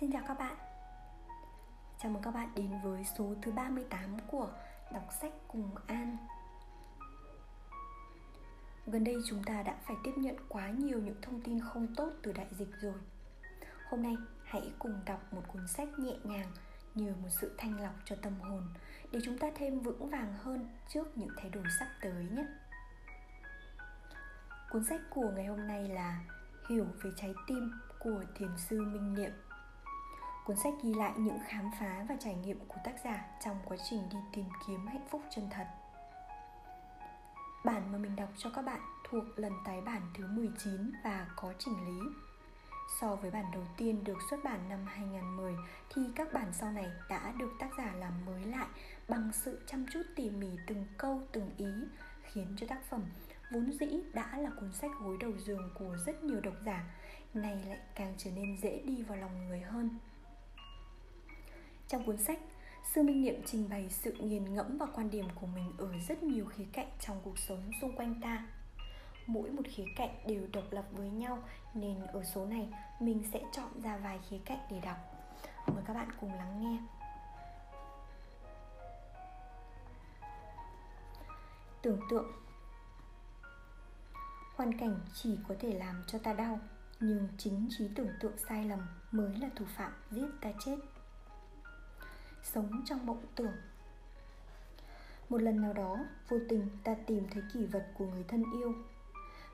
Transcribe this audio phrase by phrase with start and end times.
[0.00, 0.56] Xin chào các bạn.
[1.98, 4.48] Chào mừng các bạn đến với số thứ 38 của
[4.92, 6.16] Đọc sách cùng An.
[8.86, 12.10] Gần đây chúng ta đã phải tiếp nhận quá nhiều những thông tin không tốt
[12.22, 12.94] từ đại dịch rồi.
[13.90, 16.52] Hôm nay, hãy cùng đọc một cuốn sách nhẹ nhàng
[16.94, 18.62] như một sự thanh lọc cho tâm hồn
[19.12, 22.46] để chúng ta thêm vững vàng hơn trước những thay đổi sắp tới nhé.
[24.70, 26.20] Cuốn sách của ngày hôm nay là
[26.68, 29.32] Hiểu về trái tim của Thiền sư Minh Niệm.
[30.48, 33.76] Cuốn sách ghi lại những khám phá và trải nghiệm của tác giả trong quá
[33.90, 35.66] trình đi tìm kiếm hạnh phúc chân thật.
[37.64, 38.80] Bản mà mình đọc cho các bạn
[39.10, 42.08] thuộc lần tái bản thứ 19 và có chỉnh lý.
[43.00, 45.54] So với bản đầu tiên được xuất bản năm 2010
[45.94, 48.68] thì các bản sau này đã được tác giả làm mới lại
[49.08, 51.72] bằng sự chăm chút tỉ mỉ từng câu, từng ý,
[52.22, 53.02] khiến cho tác phẩm
[53.52, 56.84] vốn dĩ đã là cuốn sách gối đầu giường của rất nhiều độc giả
[57.34, 59.98] này lại càng trở nên dễ đi vào lòng người hơn
[61.88, 62.38] trong cuốn sách,
[62.94, 66.22] Sư Minh Niệm trình bày sự nghiền ngẫm và quan điểm của mình ở rất
[66.22, 68.46] nhiều khía cạnh trong cuộc sống xung quanh ta.
[69.26, 71.38] Mỗi một khía cạnh đều độc lập với nhau
[71.74, 72.68] nên ở số này
[73.00, 74.96] mình sẽ chọn ra vài khía cạnh để đọc.
[75.66, 76.78] Mời các bạn cùng lắng nghe.
[81.82, 82.32] Tưởng tượng
[84.56, 86.60] Hoàn cảnh chỉ có thể làm cho ta đau
[87.00, 88.80] Nhưng chính trí tưởng tượng sai lầm
[89.12, 90.76] mới là thủ phạm giết ta chết
[92.52, 93.56] sống trong mộng tưởng.
[95.28, 98.74] Một lần nào đó, vô tình ta tìm thấy kỷ vật của người thân yêu.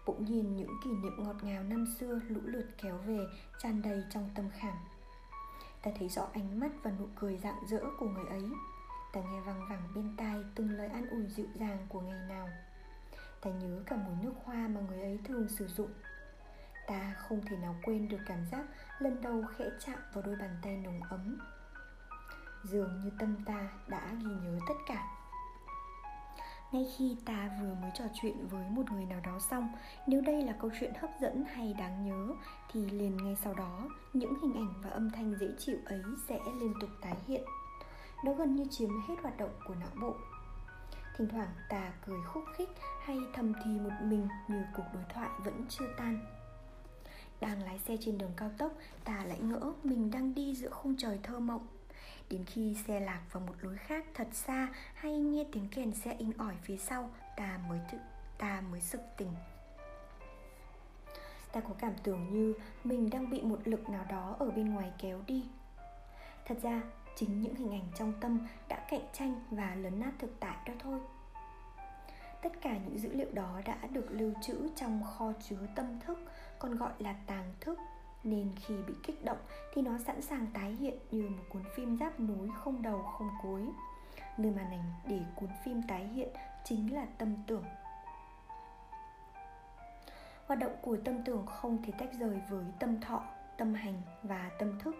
[0.06, 3.26] Bỗng nhìn những kỷ niệm ngọt ngào năm xưa lũ lượt kéo về,
[3.58, 4.76] tràn đầy trong tâm khảm.
[5.82, 8.44] Ta thấy rõ ánh mắt và nụ cười rạng rỡ của người ấy.
[9.12, 12.48] Ta nghe văng vẳng bên tai từng lời an ủi dịu dàng của ngày nào.
[13.40, 15.90] Ta nhớ cả mùi nước hoa mà người ấy thường sử dụng.
[16.86, 18.64] Ta không thể nào quên được cảm giác
[18.98, 21.38] lần đầu khẽ chạm vào đôi bàn tay nồng ấm
[22.64, 25.06] dường như tâm ta đã ghi nhớ tất cả.
[26.72, 29.68] Ngay khi ta vừa mới trò chuyện với một người nào đó xong,
[30.06, 32.34] nếu đây là câu chuyện hấp dẫn hay đáng nhớ,
[32.72, 36.40] thì liền ngay sau đó, những hình ảnh và âm thanh dễ chịu ấy sẽ
[36.60, 37.42] liên tục tái hiện.
[38.24, 40.14] Nó gần như chiếm hết hoạt động của não bộ.
[41.16, 42.70] Thỉnh thoảng ta cười khúc khích
[43.04, 46.18] hay thầm thì một mình như cuộc đối thoại vẫn chưa tan.
[47.40, 48.72] Đang lái xe trên đường cao tốc,
[49.04, 51.66] ta lại ngỡ mình đang đi giữa khung trời thơ mộng.
[52.30, 56.12] Đến khi xe lạc vào một lối khác thật xa Hay nghe tiếng kèn xe
[56.18, 57.98] in ỏi phía sau Ta mới tự,
[58.38, 59.34] ta mới sực tỉnh.
[61.52, 64.92] Ta có cảm tưởng như mình đang bị một lực nào đó ở bên ngoài
[64.98, 65.46] kéo đi.
[66.46, 66.82] Thật ra
[67.16, 70.74] chính những hình ảnh trong tâm đã cạnh tranh và lấn nát thực tại đó
[70.78, 71.00] thôi.
[72.42, 76.18] Tất cả những dữ liệu đó đã được lưu trữ trong kho chứa tâm thức
[76.58, 77.78] còn gọi là tàng thức
[78.24, 79.38] nên khi bị kích động
[79.72, 83.30] thì nó sẵn sàng tái hiện như một cuốn phim giáp nối không đầu không
[83.42, 83.68] cuối.
[84.38, 86.28] Nơi màn ảnh để cuốn phim tái hiện
[86.64, 87.64] chính là tâm tưởng.
[90.46, 93.22] Hoạt động của tâm tưởng không thể tách rời với tâm thọ,
[93.56, 94.96] tâm hành và tâm thức,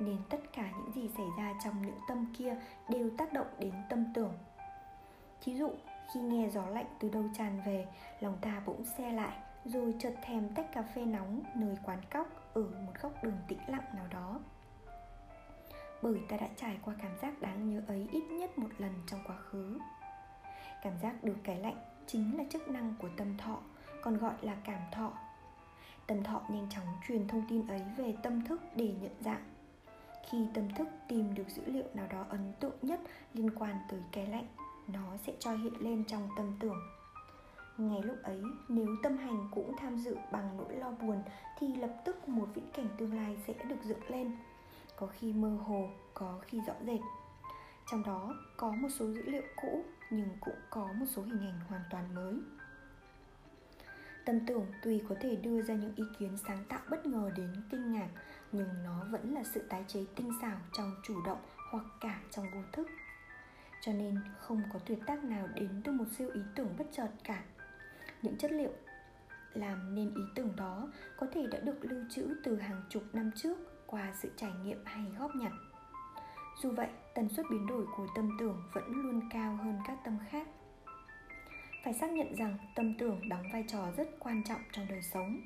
[0.00, 2.56] nên tất cả những gì xảy ra trong những tâm kia
[2.88, 4.32] đều tác động đến tâm tưởng.
[5.40, 5.70] Thí dụ,
[6.14, 7.86] khi nghe gió lạnh từ đâu tràn về,
[8.20, 12.45] lòng ta bỗng xe lại, rồi chợt thèm tách cà phê nóng nơi quán cóc
[12.56, 14.40] ở một góc đường tĩnh lặng nào đó.
[16.02, 19.20] Bởi ta đã trải qua cảm giác đáng nhớ ấy ít nhất một lần trong
[19.26, 19.78] quá khứ.
[20.82, 23.58] Cảm giác được cái lạnh chính là chức năng của tâm thọ,
[24.02, 25.12] còn gọi là cảm thọ.
[26.06, 29.44] Tâm thọ nhanh chóng truyền thông tin ấy về tâm thức để nhận dạng.
[30.30, 33.00] Khi tâm thức tìm được dữ liệu nào đó ấn tượng nhất
[33.34, 34.46] liên quan tới cái lạnh,
[34.88, 36.78] nó sẽ cho hiện lên trong tâm tưởng
[37.78, 41.22] ngay lúc ấy, nếu tâm hành cũng tham dự bằng nỗi lo buồn,
[41.58, 44.36] thì lập tức một viễn cảnh tương lai sẽ được dựng lên.
[44.96, 47.00] Có khi mơ hồ, có khi rõ rệt.
[47.90, 51.60] Trong đó, có một số dữ liệu cũ, nhưng cũng có một số hình ảnh
[51.68, 52.34] hoàn toàn mới.
[54.24, 57.52] Tâm tưởng tuy có thể đưa ra những ý kiến sáng tạo bất ngờ đến
[57.70, 58.08] kinh ngạc,
[58.52, 61.40] nhưng nó vẫn là sự tái chế tinh xảo trong chủ động
[61.70, 62.88] hoặc cả trong vô thức.
[63.80, 67.08] Cho nên không có tuyệt tác nào đến từ một siêu ý tưởng bất chợt
[67.24, 67.44] cả
[68.22, 68.72] những chất liệu.
[69.54, 73.30] Làm nên ý tưởng đó có thể đã được lưu trữ từ hàng chục năm
[73.36, 75.52] trước qua sự trải nghiệm hay góp nhặt.
[76.62, 80.18] Dù vậy, tần suất biến đổi của tâm tưởng vẫn luôn cao hơn các tâm
[80.30, 80.48] khác.
[81.84, 85.40] Phải xác nhận rằng tâm tưởng đóng vai trò rất quan trọng trong đời sống.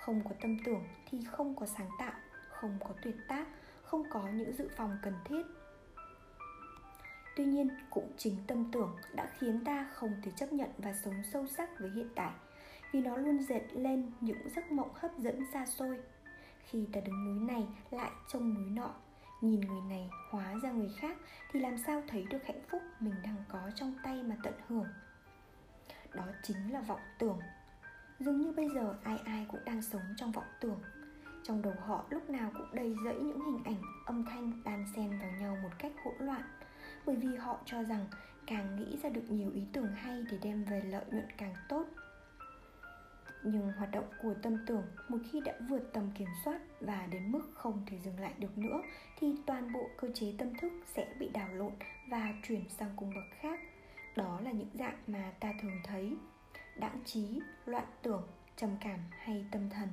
[0.00, 2.12] Không có tâm tưởng thì không có sáng tạo,
[2.48, 3.46] không có tuyệt tác,
[3.82, 5.42] không có những dự phòng cần thiết
[7.36, 11.14] tuy nhiên, cũng chính tâm tưởng đã khiến ta không thể chấp nhận và sống
[11.32, 12.32] sâu sắc với hiện tại,
[12.92, 16.00] vì nó luôn dệt lên những giấc mộng hấp dẫn xa xôi.
[16.64, 18.94] Khi ta đứng núi này lại trông núi nọ,
[19.40, 21.16] nhìn người này hóa ra người khác,
[21.52, 24.88] thì làm sao thấy được hạnh phúc mình đang có trong tay mà tận hưởng?
[26.14, 27.38] Đó chính là vọng tưởng.
[28.18, 30.80] Dường như bây giờ ai ai cũng đang sống trong vọng tưởng.
[31.44, 35.18] Trong đầu họ lúc nào cũng đầy rẫy những hình ảnh âm thanh đan xen
[35.18, 36.42] vào nhau một cách hỗn loạn
[37.06, 38.06] bởi vì họ cho rằng
[38.46, 41.86] càng nghĩ ra được nhiều ý tưởng hay để đem về lợi nhuận càng tốt.
[43.44, 47.32] Nhưng hoạt động của tâm tưởng một khi đã vượt tầm kiểm soát và đến
[47.32, 48.82] mức không thể dừng lại được nữa,
[49.18, 51.72] thì toàn bộ cơ chế tâm thức sẽ bị đảo lộn
[52.08, 53.60] và chuyển sang cung bậc khác.
[54.16, 56.16] Đó là những dạng mà ta thường thấy.
[56.76, 59.88] Đãng trí, loạn tưởng, trầm cảm hay tâm thần.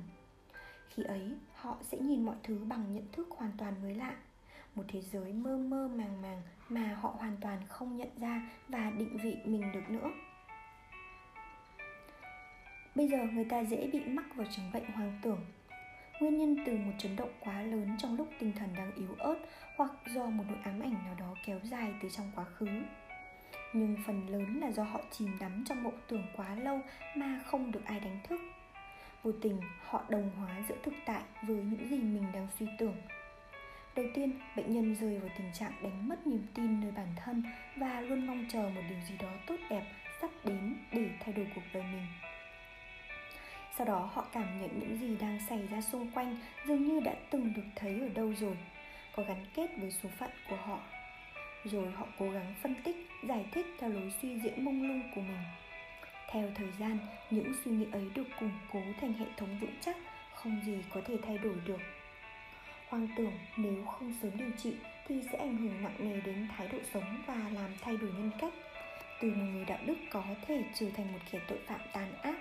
[0.88, 4.16] Khi ấy, họ sẽ nhìn mọi thứ bằng nhận thức hoàn toàn mới lạ
[4.74, 8.90] một thế giới mơ mơ màng màng mà họ hoàn toàn không nhận ra và
[8.90, 10.10] định vị mình được nữa.
[12.94, 15.40] Bây giờ người ta dễ bị mắc vào chứng bệnh hoang tưởng.
[16.20, 19.36] Nguyên nhân từ một chấn động quá lớn trong lúc tinh thần đang yếu ớt
[19.76, 22.68] hoặc do một nỗi ám ảnh nào đó kéo dài từ trong quá khứ.
[23.72, 26.80] Nhưng phần lớn là do họ chìm đắm trong mộng tưởng quá lâu
[27.16, 28.40] mà không được ai đánh thức.
[29.22, 32.96] Vô tình, họ đồng hóa giữa thực tại với những gì mình đang suy tưởng
[33.96, 37.42] đầu tiên, bệnh nhân rơi vào tình trạng đánh mất niềm tin nơi bản thân
[37.76, 39.82] và luôn mong chờ một điều gì đó tốt đẹp
[40.20, 42.06] sắp đến để thay đổi cuộc đời mình.
[43.76, 47.14] Sau đó, họ cảm nhận những gì đang xảy ra xung quanh dường như đã
[47.30, 48.56] từng được thấy ở đâu rồi,
[49.16, 50.78] có gắn kết với số phận của họ.
[51.64, 52.96] Rồi họ cố gắng phân tích,
[53.28, 55.44] giải thích theo lối suy diễn mông lung của mình.
[56.30, 56.98] Theo thời gian,
[57.30, 59.96] những suy nghĩ ấy được củng cố thành hệ thống vững chắc,
[60.34, 61.80] không gì có thể thay đổi được
[62.90, 64.74] hoang tưởng nếu không sớm điều trị
[65.08, 68.30] thì sẽ ảnh hưởng nặng nề đến thái độ sống và làm thay đổi nhân
[68.40, 68.52] cách.
[69.20, 72.34] Từ một người đạo đức có thể trở thành một kẻ tội phạm tàn ác.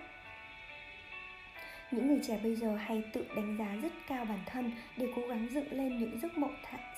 [1.92, 5.28] Những người trẻ bây giờ hay tự đánh giá rất cao bản thân để cố
[5.28, 6.56] gắng dựng lên những giấc mộng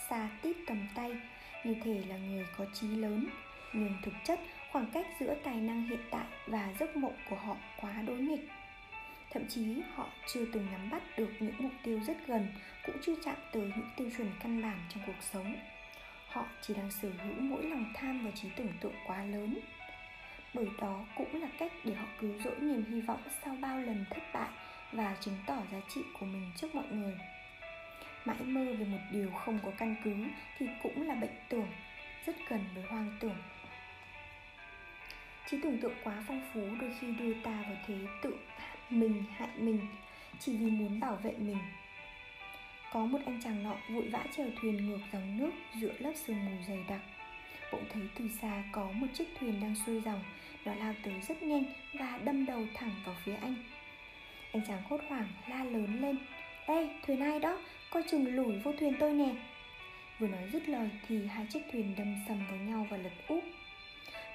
[0.09, 1.11] xa tít tầm tay.
[1.65, 3.27] Như thể là người có trí lớn,
[3.73, 4.39] nhưng thực chất
[4.71, 8.49] khoảng cách giữa tài năng hiện tại và giấc mộng của họ quá đối nghịch
[9.33, 12.47] thậm chí, họ chưa từng nắm bắt được những mục tiêu rất gần,
[12.85, 15.55] cũng chưa chạm tới những tiêu chuẩn căn bản trong cuộc sống.
[16.27, 19.59] Họ chỉ đang sở hữu mỗi lòng tham và trí tưởng tượng quá lớn.
[20.53, 24.05] Bởi đó cũng là cách để họ cứu rỗi niềm hy vọng sau bao lần
[24.09, 24.49] thất bại
[24.91, 27.17] và chứng tỏ giá trị của mình trước mọi người.
[28.25, 30.15] Mãi mơ về một điều không có căn cứ
[30.57, 31.67] thì cũng là bệnh tưởng,
[32.25, 33.37] rất gần với hoang tưởng.
[35.49, 38.30] Trí tưởng tượng quá phong phú đôi khi đưa ta vào thế tự
[38.91, 39.79] mình, hại mình,
[40.39, 41.57] chỉ vì muốn bảo vệ mình.
[42.93, 45.51] Có một anh chàng nọ vội vã chèo thuyền ngược dòng nước
[45.81, 47.01] giữa lớp sương mù dày đặc.
[47.71, 50.23] Bỗng thấy từ xa có một chiếc thuyền đang xuôi dòng,
[50.65, 53.55] nó lao tới rất nhanh và đâm đầu thẳng vào phía anh.
[54.51, 56.17] Anh chàng hốt hoảng la lớn lên,
[56.65, 57.59] ê, thuyền ai đó?
[57.89, 59.35] Coi chừng lủi vô thuyền tôi nè.
[60.19, 63.43] Vừa nói dứt lời thì hai chiếc thuyền đâm sầm vào nhau và lật úp.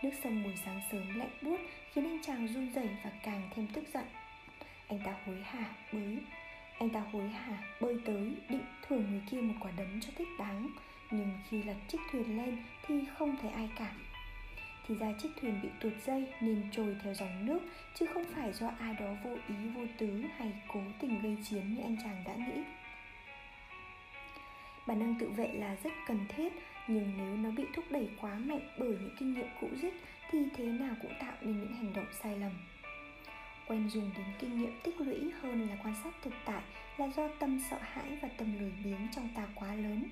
[0.02, 1.60] Nước sông buổi sáng sớm lạnh buốt
[1.92, 4.04] khiến anh chàng run rẩy và càng thêm tức giận
[4.88, 6.18] anh ta hối hả, bới.
[6.78, 10.28] Anh ta hối hả, bơi tới, định thưởng người kia một quả đấm cho thích
[10.38, 10.70] đáng.
[11.10, 12.56] Nhưng khi lật chiếc thuyền lên
[12.86, 13.92] thì không thấy ai cả.
[14.88, 17.60] Thì ra chiếc thuyền bị tuột dây nên trôi theo dòng nước,
[17.94, 21.74] chứ không phải do ai đó vô ý, vô tứ hay cố tình gây chiến
[21.74, 22.62] như anh chàng đã nghĩ.
[24.86, 26.52] Bản năng tự vệ là rất cần thiết,
[26.88, 29.94] nhưng nếu nó bị thúc đẩy quá mạnh bởi những kinh nghiệm cũ rích
[30.30, 32.52] thì thế nào cũng tạo nên những hành động sai lầm
[33.68, 36.62] quen dùng đến kinh nghiệm tích lũy hơn là quan sát thực tại
[36.96, 40.04] là do tâm sợ hãi và tâm lười biếng trong ta quá lớn.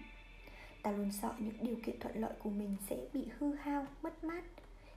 [0.82, 4.24] Ta luôn sợ những điều kiện thuận lợi của mình sẽ bị hư hao, mất
[4.24, 4.44] mát.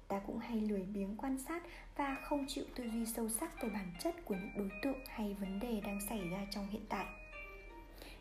[0.08, 1.64] Ta cũng hay lười biếng quan sát
[1.98, 5.36] và không chịu tư duy sâu sắc về bản chất của những đối tượng hay
[5.40, 7.06] vấn đề đang xảy ra trong hiện tại.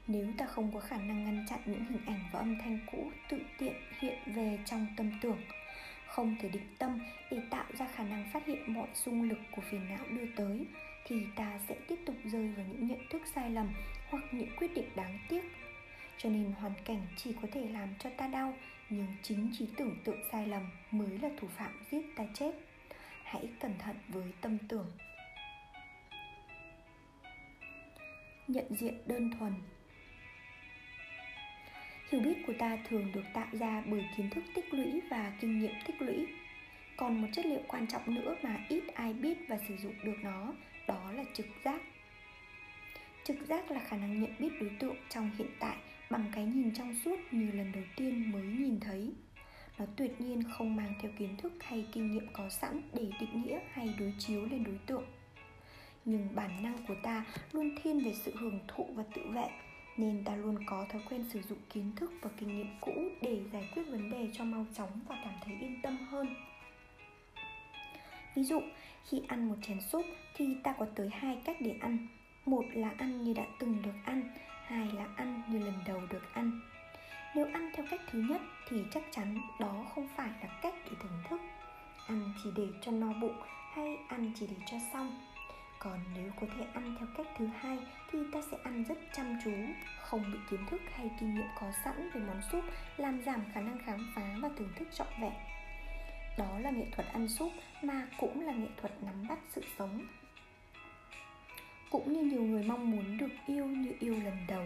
[0.07, 3.11] Nếu ta không có khả năng ngăn chặn những hình ảnh và âm thanh cũ
[3.31, 5.39] tự tiện hiện về trong tâm tưởng
[6.17, 9.63] không thể định tâm để tạo ra khả năng phát hiện mọi xung lực của
[9.63, 10.67] phiền não đưa tới,
[11.07, 13.75] thì ta sẽ tiếp tục rơi vào những nhận thức sai lầm
[14.11, 15.43] hoặc những quyết định đáng tiếc.
[16.19, 18.55] Cho nên hoàn cảnh chỉ có thể làm cho ta đau,
[18.91, 22.53] nhưng chính trí tưởng tượng sai lầm mới là thủ phạm giết ta chết.
[23.25, 24.93] Hãy cẩn thận với tâm tưởng.
[28.49, 29.53] Nhận diện đơn thuần
[32.11, 35.59] hiểu biết của ta thường được tạo ra bởi kiến thức tích lũy và kinh
[35.59, 36.27] nghiệm tích lũy.
[36.97, 40.17] Còn một chất liệu quan trọng nữa mà ít ai biết và sử dụng được
[40.23, 40.53] nó,
[40.87, 41.83] đó là trực giác.
[43.25, 45.77] Trực giác là khả năng nhận biết đối tượng trong hiện tại
[46.11, 49.13] bằng cái nhìn trong suốt như lần đầu tiên mới nhìn thấy.
[49.79, 53.43] Nó tuyệt nhiên không mang theo kiến thức hay kinh nghiệm có sẵn để định
[53.43, 55.05] nghĩa hay đối chiếu lên đối tượng.
[56.05, 59.49] Nhưng bản năng của ta luôn thiên về sự hưởng thụ và tự vệ
[59.97, 63.41] nên ta luôn có thói quen sử dụng kiến thức và kinh nghiệm cũ để
[63.53, 66.35] giải quyết vấn đề cho mau chóng và cảm thấy yên tâm hơn.
[68.35, 68.61] Ví dụ,
[69.05, 72.07] khi ăn một chén súp thì ta có tới hai cách để ăn.
[72.47, 74.23] Một là ăn như đã từng được ăn,
[74.67, 76.61] hai là ăn như lần đầu được ăn.
[77.35, 80.91] Nếu ăn theo cách thứ nhất thì chắc chắn đó không phải là cách để
[81.03, 81.41] thưởng thức.
[82.07, 83.37] Ăn chỉ để cho no bụng
[83.73, 85.21] hay ăn chỉ để cho xong
[85.79, 87.79] còn nếu có thể ăn theo cách thứ hai
[88.13, 89.53] thì ta sẽ ăn rất chăm chú,
[90.01, 92.65] không bị kiến thức hay kinh nghiệm có sẵn về món súp,
[92.97, 95.33] làm giảm khả năng khám phá và thưởng thức trọn vẹn.
[96.39, 97.53] Đó là nghệ thuật ăn súp
[97.83, 100.07] mà cũng là nghệ thuật nắm bắt sự sống.
[101.91, 104.65] Cũng như nhiều người mong muốn được yêu như yêu lần đầu,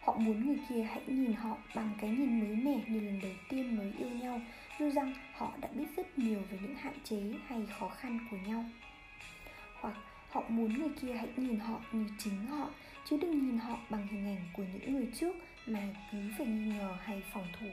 [0.00, 3.32] họ muốn người kia hãy nhìn họ bằng cái nhìn mới mẻ như lần đầu
[3.48, 4.40] tiên mới yêu nhau,
[4.78, 8.36] dù rằng họ đã biết rất nhiều về những hạn chế hay khó khăn của
[8.36, 8.64] nhau
[10.34, 12.70] họ muốn người kia hãy nhìn họ như chính họ,
[13.04, 15.36] chứ đừng nhìn họ bằng hình ảnh của những người trước
[15.66, 15.80] mà
[16.12, 17.66] cứ phải nghi ngờ hay phòng thủ.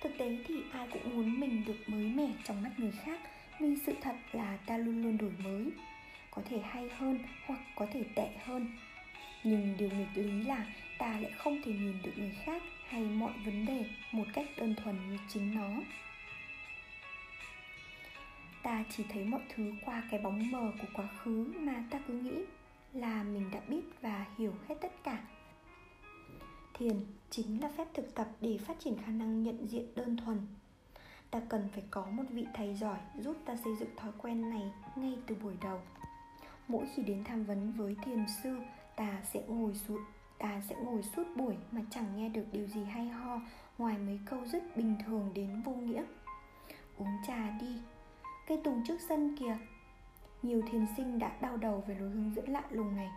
[0.00, 3.20] Thực tế thì ai cũng muốn mình được mới mẻ trong mắt người khác,
[3.60, 5.70] vì sự thật là ta luôn luôn đổi mới.
[6.30, 8.66] Có thể hay hơn hoặc có thể tệ hơn.
[9.44, 10.66] Nhưng điều nghịch lý là
[10.98, 14.74] ta lại không thể nhìn được người khác hay mọi vấn đề một cách đơn
[14.74, 15.68] thuần như chính nó
[18.64, 22.14] ta chỉ thấy mọi thứ qua cái bóng mờ của quá khứ mà ta cứ
[22.14, 22.44] nghĩ
[22.92, 25.24] là mình đã biết và hiểu hết tất cả.
[26.74, 30.46] Thiền chính là phép thực tập để phát triển khả năng nhận diện đơn thuần.
[31.30, 34.72] Ta cần phải có một vị thầy giỏi giúp ta xây dựng thói quen này
[34.96, 35.80] ngay từ buổi đầu.
[36.68, 38.58] Mỗi khi đến tham vấn với thiền sư,
[38.96, 40.00] ta sẽ ngồi suốt,
[40.38, 43.40] ta sẽ ngồi suốt buổi mà chẳng nghe được điều gì hay ho
[43.78, 46.04] ngoài mấy câu rất bình thường đến vô nghĩa.
[46.98, 47.76] Uống trà đi
[48.46, 49.56] cây tùng trước sân kìa.
[50.42, 53.10] Nhiều thiền sinh đã đau đầu về lối hướng dẫn lạ lùng này.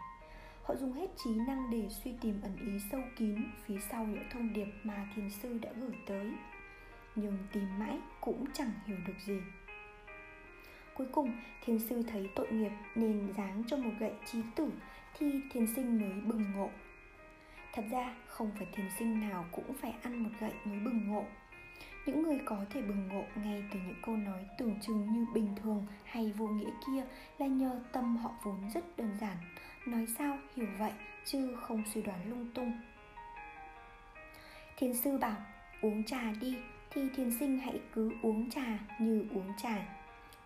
[0.63, 4.23] Họ dùng hết trí năng để suy tìm ẩn ý sâu kín phía sau những
[4.31, 6.31] thông điệp mà thiền sư đã gửi tới.
[7.15, 9.39] Nhưng tìm mãi cũng chẳng hiểu được gì.
[10.93, 11.31] Cuối cùng,
[11.65, 14.69] thiền sư thấy tội nghiệp nên giáng cho một gậy trí tử
[15.17, 16.69] thì thiền sinh mới bừng ngộ.
[17.73, 21.25] Thật ra, không phải thiền sinh nào cũng phải ăn một gậy mới bừng ngộ
[22.07, 25.55] những người có thể bừng ngộ ngay từ những câu nói tưởng chừng như bình
[25.55, 27.03] thường hay vô nghĩa kia
[27.37, 29.37] là nhờ tâm họ vốn rất đơn giản.
[29.85, 30.91] Nói sao, hiểu vậy,
[31.25, 32.71] chứ không suy đoán lung tung.
[34.77, 35.35] Thiền sư bảo,
[35.81, 36.57] uống trà đi,
[36.91, 39.85] thì thiền sinh hãy cứ uống trà như uống trà.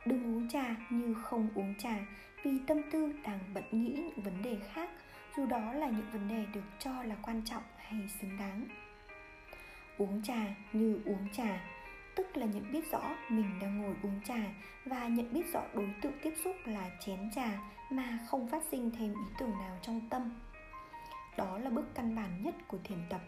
[0.05, 1.95] Đừng uống trà như không uống trà,
[2.43, 4.89] vì tâm tư đang bận nghĩ những vấn đề khác,
[5.37, 8.67] dù đó là những vấn đề được cho là quan trọng hay xứng đáng
[10.01, 11.62] uống trà như uống trà.
[12.15, 14.39] Tức là nhận biết rõ mình đang ngồi uống trà
[14.86, 18.91] và nhận biết rõ đối tượng tiếp xúc là chén trà mà không phát sinh
[19.00, 20.31] thêm ý tưởng nào trong tâm.
[21.38, 23.22] Đó là bước căn bản nhất của thiền tập,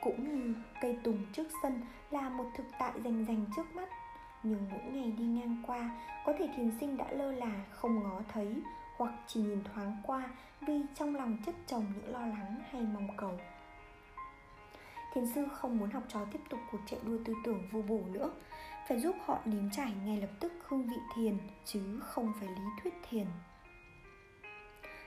[0.00, 1.80] cũng như cây tùng trước sân
[2.10, 3.88] là một thực tại rành rành trước mắt.
[4.42, 5.90] Nhưng mỗi ngày đi ngang qua,
[6.24, 8.62] có thể thiền sinh đã lơ là, không ngó thấy,
[8.96, 10.30] hoặc chỉ nhìn thoáng qua
[10.60, 13.40] vì trong lòng chất chồng những lo lắng hay mong cầu
[15.18, 18.00] thiền sư không muốn học trò tiếp tục cuộc chạy đua tư tưởng vô bổ
[18.12, 18.30] nữa.
[18.88, 22.64] Phải giúp họ nếm trải ngay lập tức hương vị thiền, chứ không phải lý
[22.82, 23.26] thuyết thiền.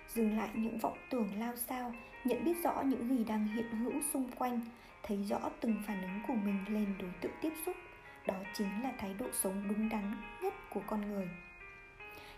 [0.07, 1.93] Dừng lại những vọng tưởng lao sao,
[2.25, 4.61] nhận biết rõ những gì đang hiện hữu xung quanh,
[5.03, 7.75] thấy rõ từng phản ứng của mình lên đối tượng tiếp xúc.
[8.27, 11.29] Đó chính là thái độ sống đúng đắn nhất của con người.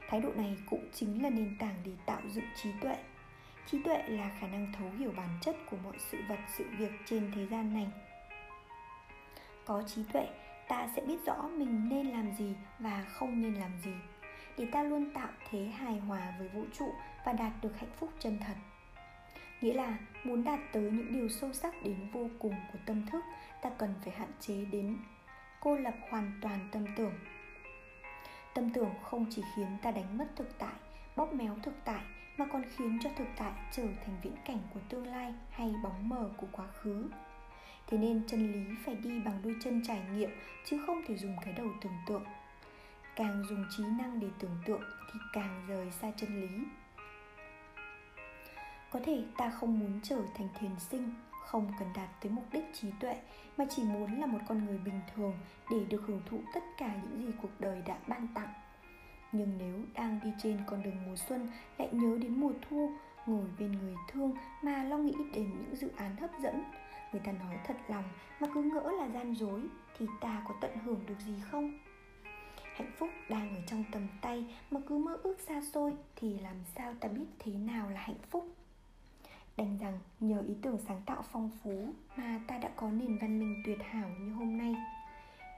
[0.09, 2.97] Thái độ này cũng chính là nền tảng để tạo dựng trí tuệ
[3.65, 6.91] trí tuệ là khả năng thấu hiểu bản chất của mọi sự vật, sự việc
[7.05, 7.87] trên thế gian này.
[9.65, 10.27] Có trí tuệ,
[10.67, 13.93] ta sẽ biết rõ mình nên làm gì và không nên làm gì,
[14.57, 16.93] để ta luôn tạo thế hài hòa với vũ trụ
[17.25, 18.55] và đạt được hạnh phúc chân thật.
[19.61, 23.23] Nghĩa là, muốn đạt tới những điều sâu sắc đến vô cùng của tâm thức,
[23.61, 24.97] ta cần phải hạn chế đến
[25.59, 27.13] cô lập hoàn toàn tâm tưởng.
[28.53, 30.73] Tâm tưởng không chỉ khiến ta đánh mất thực tại,
[31.15, 32.01] bóp méo thực tại
[32.37, 36.09] mà còn khiến cho thực tại trở thành viễn cảnh của tương lai hay bóng
[36.09, 37.09] mờ của quá khứ.
[37.87, 40.29] Thế nên chân lý phải đi bằng đôi chân trải nghiệm,
[40.65, 42.23] chứ không thể dùng cái đầu tưởng tượng.
[43.15, 44.81] Càng dùng trí năng để tưởng tượng
[45.13, 46.65] thì càng rời xa chân lý.
[48.91, 52.65] Có thể ta không muốn trở thành thiền sinh, không cần đạt tới mục đích
[52.73, 53.21] trí tuệ,
[53.57, 55.33] mà chỉ muốn là một con người bình thường
[55.71, 58.53] để được hưởng thụ tất cả những gì cuộc đời đã ban tặng
[59.33, 61.47] nhưng nếu đang đi trên con đường mùa xuân
[61.77, 62.91] lại nhớ đến mùa thu,
[63.25, 66.63] ngồi bên người thương mà lo nghĩ đến những dự án hấp dẫn,
[67.11, 68.03] người ta nói thật lòng
[68.39, 69.61] mà cứ ngỡ là gian dối
[69.97, 71.79] thì ta có tận hưởng được gì không?
[72.75, 76.55] Hạnh phúc đang ở trong tầm tay mà cứ mơ ước xa xôi thì làm
[76.75, 78.47] sao ta biết thế nào là hạnh phúc?
[79.57, 83.39] Đành rằng nhờ ý tưởng sáng tạo phong phú mà ta đã có nền văn
[83.39, 84.75] minh tuyệt hảo như hôm nay.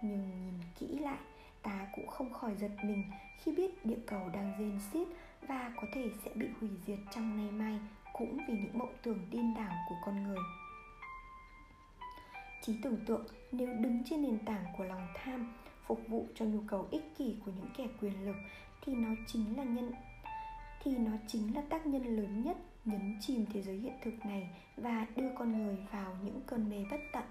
[0.01, 1.19] Nhưng nhìn kỹ lại
[1.65, 3.03] ta cũng không khỏi giật mình
[3.43, 5.07] khi biết địa cầu đang rên xiết
[5.47, 7.79] và có thể sẽ bị hủy diệt trong nay mai,
[8.13, 10.39] cũng vì những mộng tưởng điên đảo của con người.
[12.61, 15.53] Trí tưởng tượng, nếu đứng trên nền tảng của lòng tham
[15.85, 18.35] phục vụ cho nhu cầu ích kỷ của những kẻ quyền lực,
[18.81, 19.91] thì nó chính là nhân,
[20.83, 24.49] thì nó chính là tác nhân lớn nhất nhấn chìm thế giới hiện thực này
[24.77, 27.23] và đưa con người vào những cơn mê bất tận.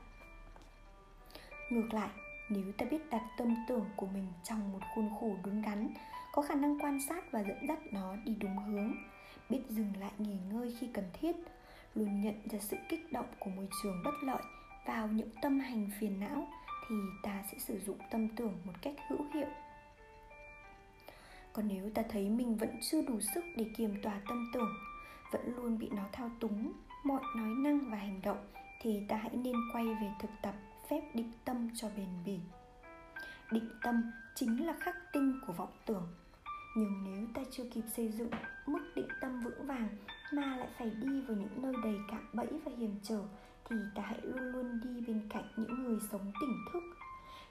[1.70, 2.10] Ngược lại
[2.48, 5.88] nếu ta biết đặt tâm tưởng của mình trong một khuôn khổ đúng đắn,
[6.32, 8.94] có khả năng quan sát và dẫn dắt nó đi đúng hướng,
[9.50, 11.36] biết dừng lại nghỉ ngơi khi cần thiết,
[11.94, 14.42] luôn nhận ra sự kích động của môi trường bất lợi
[14.86, 16.48] vào những tâm hành phiền não
[16.88, 19.48] thì ta sẽ sử dụng tâm tưởng một cách hữu hiệu.
[21.52, 24.74] Còn nếu ta thấy mình vẫn chưa đủ sức để kiềm tỏa tâm tưởng,
[25.32, 26.72] vẫn luôn bị nó thao túng,
[27.04, 28.46] mọi nói năng và hành động,
[28.80, 30.54] thì ta hãy nên quay về thực tập
[30.90, 32.38] phép định tâm cho bền bỉ.
[33.50, 36.08] Định tâm chính là khắc tinh của vọng tưởng.
[36.76, 38.30] Nhưng nếu ta chưa kịp xây dựng
[38.66, 39.88] mức định tâm vững vàng
[40.32, 43.22] mà lại phải đi vào những nơi đầy cạm bẫy và hiểm trở,
[43.68, 46.82] thì ta hãy luôn luôn đi bên cạnh những người sống tỉnh thức.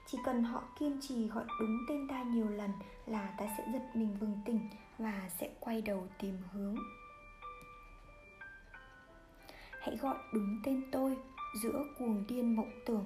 [0.06, 2.70] Chỉ cần họ kiên trì gọi đúng tên ta nhiều lần
[3.06, 6.76] là ta sẽ giật mình bừng tỉnh và sẽ quay đầu tìm hướng.
[9.80, 11.16] Hãy gọi đúng tên tôi
[11.62, 13.04] giữa cuồng điên mộng tưởng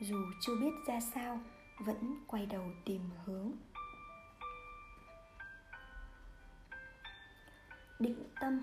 [0.00, 1.40] dù chưa biết ra sao,
[1.78, 3.52] vẫn quay đầu tìm hướng.
[7.98, 8.60] Định tâm.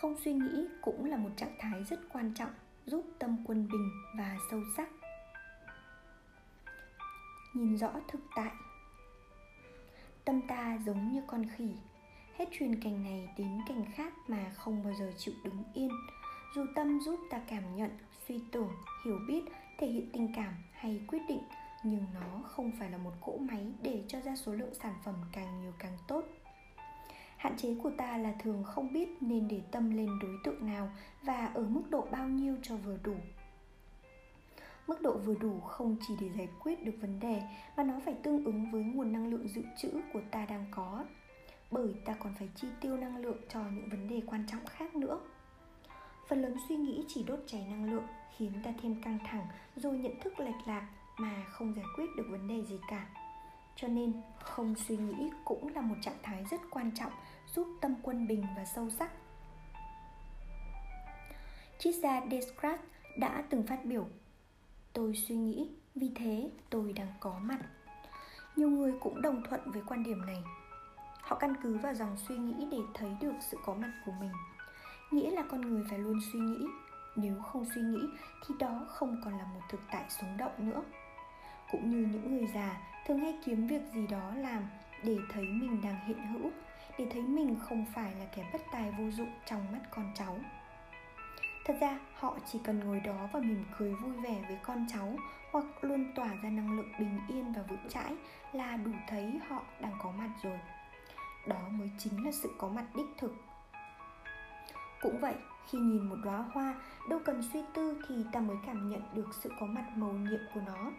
[0.00, 2.50] Không suy nghĩ cũng là một trạng thái rất quan trọng,
[2.86, 4.88] giúp tâm quân bình và sâu sắc.
[7.54, 8.52] Nhìn rõ thực tại.
[10.24, 11.74] Tâm ta giống như con khỉ,
[12.36, 15.90] hết truyền cành này đến cành khác mà không bao giờ chịu đứng yên.
[16.54, 17.98] Dù tâm giúp ta cảm nhận
[18.28, 18.70] suy tưởng,
[19.04, 19.42] hiểu biết,
[19.78, 21.42] thể hiện tình cảm hay quyết định,
[21.84, 25.14] nhưng nó không phải là một cỗ máy để cho ra số lượng sản phẩm
[25.32, 26.24] càng nhiều càng tốt.
[27.36, 30.90] Hạn chế của ta là thường không biết nên để tâm lên đối tượng nào
[31.22, 33.14] và ở mức độ bao nhiêu cho vừa đủ.
[34.86, 37.42] Mức độ vừa đủ không chỉ để giải quyết được vấn đề,
[37.76, 41.04] mà nó phải tương ứng với nguồn năng lượng dự trữ của ta đang có,
[41.70, 44.94] bởi ta còn phải chi tiêu năng lượng cho những vấn đề quan trọng khác
[44.94, 45.20] nữa.
[46.28, 48.06] Phần lớn suy nghĩ chỉ đốt cháy năng lượng
[48.38, 49.46] khiến ta thêm căng thẳng
[49.76, 53.06] rồi nhận thức lệch lạc mà không giải quyết được vấn đề gì cả.
[53.76, 57.12] Cho nên, không suy nghĩ cũng là một trạng thái rất quan trọng
[57.54, 59.10] giúp tâm quân bình và sâu sắc.
[61.78, 62.80] Triết gia Descartes
[63.18, 64.06] đã từng phát biểu,
[64.92, 67.58] tôi suy nghĩ, vì thế tôi đang có mặt.
[68.56, 70.42] Nhiều người cũng đồng thuận với quan điểm này.
[71.20, 74.32] Họ căn cứ vào dòng suy nghĩ để thấy được sự có mặt của mình,
[75.10, 76.66] nghĩa là con người phải luôn suy nghĩ
[77.18, 78.00] nếu không suy nghĩ,
[78.46, 80.82] thì đó không còn là một thực tại sống động nữa.
[81.70, 82.76] Cũng như những người già
[83.06, 84.62] thường hay kiếm việc gì đó làm
[85.04, 86.50] để thấy mình đang hiện hữu,
[86.98, 90.38] để thấy mình không phải là kẻ bất tài vô dụng trong mắt con cháu.
[91.64, 95.16] Thật ra, họ chỉ cần ngồi đó và mỉm cười vui vẻ với con cháu
[95.52, 98.16] hoặc luôn tỏa ra năng lượng bình yên và vững chãi
[98.52, 100.58] là đủ thấy họ đang có mặt rồi.
[101.46, 103.36] Đó mới chính là sự có mặt đích thực.
[105.00, 105.34] Cũng vậy
[105.70, 106.74] khi nhìn một đóa hoa,
[107.08, 110.40] đâu cần suy tư thì ta mới cảm nhận được sự có mặt màu nhiệm
[110.54, 110.90] của nó.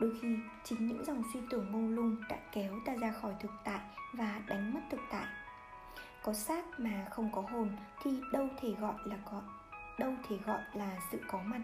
[0.00, 3.50] Đôi khi, chính những dòng suy tưởng mông lung đã kéo ta ra khỏi thực
[3.64, 3.80] tại
[4.12, 5.26] và đánh mất thực tại.
[6.22, 7.68] Có xác mà không có hồn
[8.02, 9.42] thì đâu thể gọi là có,
[9.98, 11.60] đâu thể gọi là sự có mặt.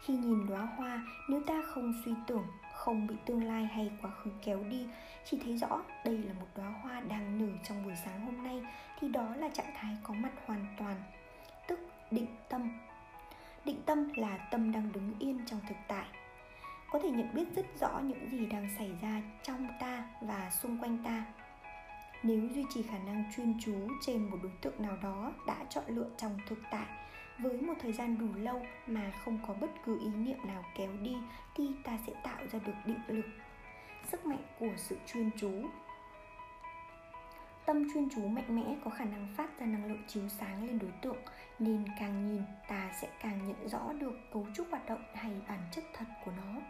[0.00, 2.46] Khi nhìn đóa hoa, nếu ta không suy tưởng
[2.84, 4.86] không bị tương lai hay quá khứ kéo đi.
[5.24, 8.62] Chỉ thấy rõ đây là một đóa hoa đang nở trong buổi sáng hôm nay,
[9.00, 10.96] thì đó là trạng thái có mặt hoàn toàn.
[11.68, 11.78] Tức
[12.10, 12.70] định tâm.
[13.64, 16.06] Định tâm là tâm đang đứng yên trong thực tại.
[16.90, 20.78] Có thể nhận biết rất rõ những gì đang xảy ra trong ta và xung
[20.78, 21.24] quanh ta.
[22.22, 25.84] Nếu duy trì khả năng chuyên chú trên một đối tượng nào đó đã chọn
[25.88, 26.86] lựa trong thực tại
[27.38, 30.90] với một thời gian đủ lâu mà không có bất cứ ý niệm nào kéo
[31.02, 31.16] đi
[31.54, 33.26] thì ta sẽ tạo ra được định lực,
[34.10, 35.52] sức mạnh của sự chuyên chú.
[37.66, 40.78] Tâm chuyên chú mạnh mẽ có khả năng phát ra năng lượng chiếu sáng lên
[40.78, 41.16] đối tượng,
[41.58, 45.60] nên càng nhìn ta sẽ càng nhận rõ được cấu trúc hoạt động hay bản
[45.70, 46.60] chất thật của nó.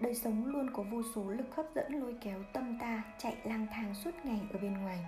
[0.00, 3.66] Đời sống luôn có vô số lực hấp dẫn lôi kéo tâm ta chạy lang
[3.72, 4.98] thang suốt ngày ở bên ngoài.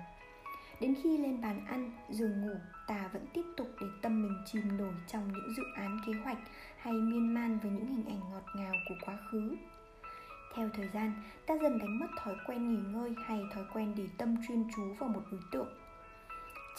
[0.80, 2.54] Đến khi lên bàn ăn, giường ngủ,
[2.86, 6.38] ta vẫn tiếp tục để tâm mình chìm nổi trong những dự án kế hoạch
[6.76, 9.56] hay miên man với những hình ảnh ngọt ngào của quá khứ.
[10.54, 11.12] Theo thời gian,
[11.46, 14.94] ta dần đánh mất thói quen nghỉ ngơi hay thói quen để tâm chuyên chú
[14.98, 15.68] vào một đối tượng.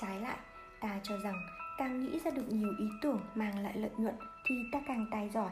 [0.02, 0.38] Trái lại,
[0.80, 1.42] ta cho rằng
[1.78, 5.30] càng nghĩ ra được nhiều ý tưởng mang lại lợi nhuận thì ta càng tài
[5.30, 5.52] giỏi.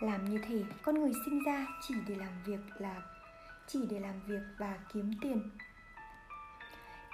[0.00, 3.02] Làm như thế, con người sinh ra chỉ để làm việc là
[3.66, 5.42] chỉ để làm việc và kiếm tiền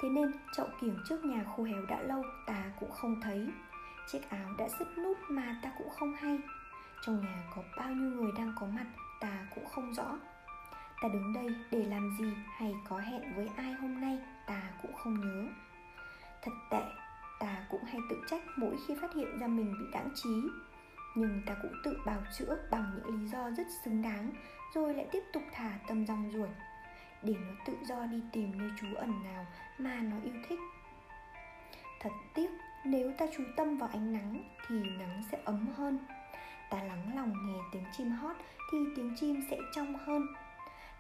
[0.01, 3.49] Thế nên chậu kiểng trước nhà khô héo đã lâu ta cũng không thấy.
[4.13, 6.39] Chiếc áo đã sứt nút mà ta cũng không hay.
[7.03, 8.87] Trong nhà có bao nhiêu người đang có mặt
[9.21, 10.19] ta cũng không rõ.
[11.03, 14.93] Ta đứng đây để làm gì hay có hẹn với ai hôm nay ta cũng
[14.97, 15.49] không nhớ.
[16.43, 16.83] Thật tệ,
[17.41, 20.43] ta cũng hay tự trách mỗi khi phát hiện ra mình bị đáng trí.
[21.15, 24.31] Nhưng ta cũng tự bào chữa bằng những lý do rất xứng đáng
[24.75, 26.49] Rồi lại tiếp tục thả tâm rong ruổi
[27.23, 29.47] để nó tự do đi tìm nơi trú ẩn nào
[29.79, 30.59] mà nó yêu thích.
[32.01, 32.51] Thật tiếc,
[32.85, 35.99] nếu ta chú tâm vào ánh nắng thì nắng sẽ ấm hơn.
[36.71, 38.37] Ta lắng lòng nghe tiếng chim hót
[38.73, 40.27] thì tiếng chim sẽ trong hơn.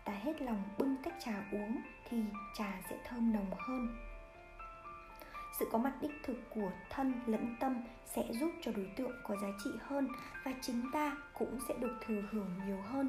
[0.04, 2.22] Ta hết lòng bưng tách trà uống thì
[2.54, 3.96] trà sẽ thơm nồng hơn.
[5.58, 9.36] Sự có mặt đích thực của thân lẫn tâm sẽ giúp cho đối tượng có
[9.36, 10.08] giá trị hơn
[10.44, 13.08] và chính ta cũng sẽ được thừa hưởng nhiều hơn.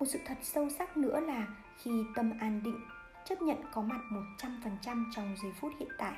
[0.00, 1.46] Một sự thật sâu sắc nữa là
[1.78, 2.80] khi tâm an định,
[3.24, 4.00] chấp nhận có mặt
[4.38, 6.16] 100% trong giây phút hiện tại,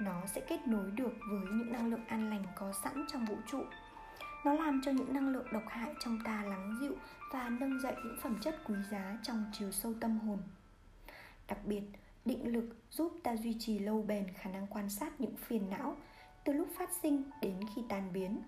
[0.00, 3.36] nó sẽ kết nối được với những năng lượng an lành có sẵn trong vũ
[3.46, 3.62] trụ.
[4.44, 6.94] Nó làm cho những năng lượng độc hại trong ta lắng dịu
[7.32, 10.38] và nâng dậy những phẩm chất quý giá trong chiều sâu tâm hồn.
[11.48, 11.82] Đặc biệt,
[12.24, 15.96] định lực giúp ta duy trì lâu bền khả năng quan sát những phiền não
[16.44, 18.42] từ lúc phát sinh đến khi tan biến.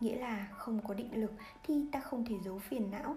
[0.00, 3.16] Nghĩa là không có định lực thì ta không thể giấu phiền não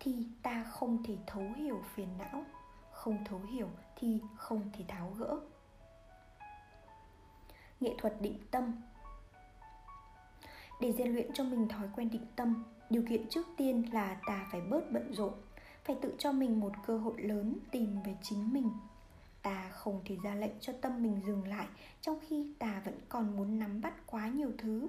[0.00, 2.44] thì ta không thể thấu hiểu phiền não,
[2.92, 5.40] không thấu hiểu thì không thể tháo gỡ.
[7.80, 8.72] Nghệ thuật định tâm.
[10.80, 14.46] Để rèn luyện cho mình thói quen định tâm, điều kiện trước tiên là ta
[14.52, 15.32] phải bớt bận rộn,
[15.84, 18.70] phải tự cho mình một cơ hội lớn tìm về chính mình.
[19.42, 21.66] Ta không thể ra lệnh cho tâm mình dừng lại
[22.00, 24.88] trong khi ta vẫn còn muốn nắm bắt quá nhiều thứ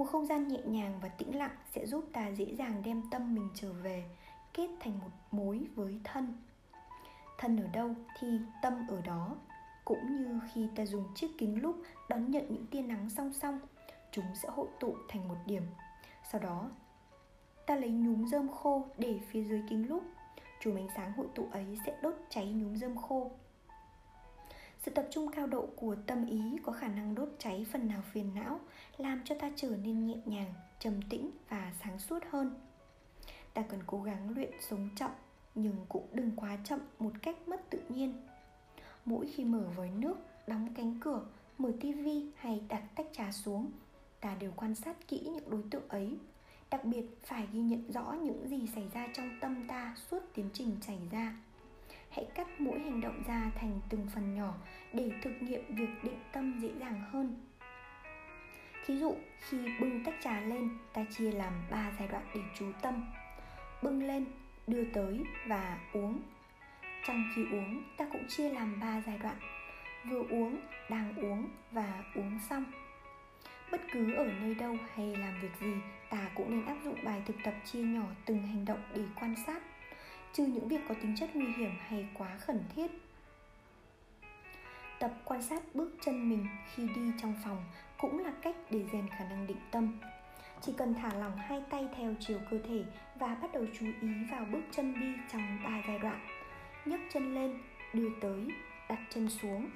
[0.00, 3.34] một không gian nhẹ nhàng và tĩnh lặng sẽ giúp ta dễ dàng đem tâm
[3.34, 4.04] mình trở về,
[4.54, 6.34] kết thành một mối với thân.
[7.38, 8.28] Thân ở đâu thì
[8.62, 9.36] tâm ở đó.
[9.84, 13.60] Cũng như khi ta dùng chiếc kính lúp đón nhận những tia nắng song song,
[14.10, 15.62] chúng sẽ hội tụ thành một điểm.
[16.32, 16.70] Sau đó,
[17.66, 20.02] ta lấy nhúm rơm khô để phía dưới kính lúp
[20.60, 23.30] chùm ánh sáng hội tụ ấy sẽ đốt cháy nhúm rơm khô
[24.82, 28.02] sự tập trung cao độ của tâm ý có khả năng đốt cháy phần nào
[28.12, 28.60] phiền não,
[28.96, 32.54] làm cho ta trở nên nhẹ nhàng, trầm tĩnh và sáng suốt hơn.
[33.54, 35.10] Ta cần cố gắng luyện sống chậm,
[35.54, 38.14] nhưng cũng đừng quá chậm một cách mất tự nhiên.
[39.04, 40.16] Mỗi khi mở vòi nước,
[40.46, 41.26] đóng cánh cửa,
[41.58, 43.70] mở tivi hay đặt tách trà xuống,
[44.20, 46.18] ta đều quan sát kỹ những đối tượng ấy.
[46.70, 50.50] Đặc biệt, phải ghi nhận rõ những gì xảy ra trong tâm ta suốt tiến
[50.52, 51.36] trình xảy ra
[52.10, 54.54] hãy cắt mỗi hành động ra thành từng phần nhỏ
[54.92, 57.50] để thực nghiệm việc định tâm dễ dàng hơn
[58.90, 62.72] Thí dụ, khi bưng tách trà lên, ta chia làm 3 giai đoạn để chú
[62.82, 63.04] tâm.
[63.82, 64.24] Bưng lên,
[64.66, 66.20] đưa tới và uống.
[67.06, 69.36] Trong khi uống, ta cũng chia làm 3 giai đoạn.
[70.10, 70.56] Vừa uống,
[70.90, 72.64] đang uống và uống xong.
[73.72, 75.74] Bất cứ ở nơi đâu hay làm việc gì,
[76.10, 79.34] ta cũng nên áp dụng bài thực tập chia nhỏ từng hành động để quan
[79.46, 79.62] sát
[80.32, 82.90] trừ những việc có tính chất nguy hiểm hay quá khẩn thiết.
[84.98, 87.64] Tập quan sát bước chân mình khi đi trong phòng
[87.98, 89.98] cũng là cách để rèn khả năng định tâm.
[90.60, 92.84] Chỉ cần thả lỏng hai tay theo chiều cơ thể
[93.18, 96.20] và bắt đầu chú ý vào bước chân đi trong ba giai đoạn.
[96.84, 97.58] Nhấc chân lên,
[97.92, 98.48] đưa tới,
[98.88, 99.70] đặt chân xuống.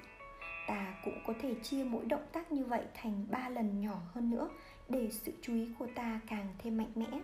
[0.67, 4.31] Ta cũng có thể chia mỗi động tác như vậy thành ba lần nhỏ hơn
[4.31, 4.49] nữa
[4.89, 7.21] để sự chú ý của ta càng thêm mạnh mẽ.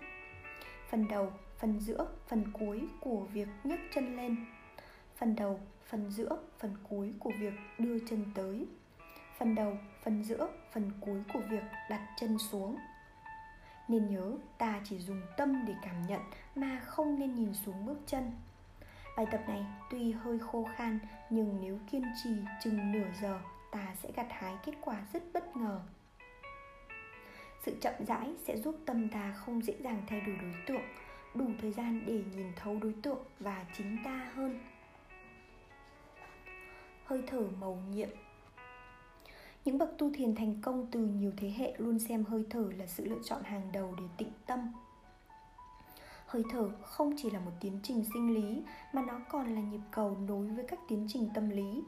[0.91, 4.37] Phần đầu phần giữa, phần cuối của việc nhấc chân lên.
[5.17, 8.67] Phần đầu, phần giữa, phần cuối của việc đưa chân tới.
[9.39, 12.77] Phần đầu, phần giữa, phần cuối của việc đặt chân xuống.
[13.89, 16.21] Nên nhớ, ta chỉ dùng tâm để cảm nhận
[16.55, 18.33] mà không nên nhìn xuống bước chân.
[19.17, 20.99] Bài tập này tuy hơi khô khan,
[21.31, 22.31] nhưng nếu kiên trì
[22.63, 25.81] chừng nửa giờ, ta sẽ gặt hái kết quả rất bất ngờ.
[27.65, 30.83] Sự chậm rãi sẽ giúp tâm ta không dễ dàng thay đổi đối tượng
[31.35, 34.61] đủ thời gian để nhìn thấu đối tượng và chính ta hơn.
[37.05, 38.09] Hơi thở màu nhiệm.
[39.65, 42.87] Những bậc tu thiền thành công từ nhiều thế hệ luôn xem hơi thở là
[42.87, 44.73] sự lựa chọn hàng đầu để tịnh tâm.
[46.27, 48.63] Hơi thở không chỉ là một tiến trình sinh lý,
[48.93, 51.83] mà nó còn là nhịp cầu nối với các tiến trình tâm lý.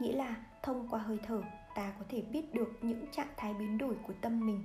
[0.00, 1.42] Nghĩa là thông qua hơi thở,
[1.74, 4.64] ta có thể biết được những trạng thái biến đổi của tâm mình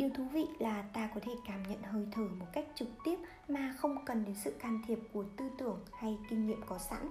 [0.00, 3.16] điều thú vị là ta có thể cảm nhận hơi thở một cách trực tiếp
[3.48, 7.10] mà không cần đến sự can thiệp của tư tưởng hay kinh nghiệm có sẵn.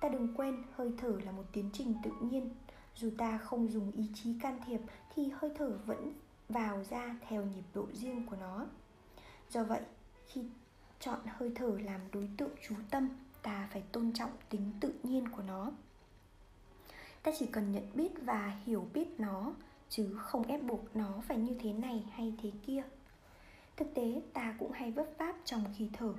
[0.00, 2.50] Ta đừng quên, hơi thở là một tiến trình tự nhiên.
[2.96, 4.80] Dù ta không dùng ý chí can thiệp
[5.14, 6.12] thì hơi thở vẫn
[6.48, 8.66] vào ra theo nhịp độ riêng của nó.
[9.50, 9.80] Do vậy,
[10.26, 10.44] khi
[11.00, 13.08] chọn hơi thở làm đối tượng chú tâm,
[13.42, 15.72] ta phải tôn trọng tính tự nhiên của nó.
[17.22, 19.52] Ta chỉ cần nhận biết và hiểu biết nó
[19.90, 22.82] chứ không ép buộc nó phải như thế này hay thế kia.
[23.76, 26.14] Thực tế, ta cũng hay vấp váp trong khi thở,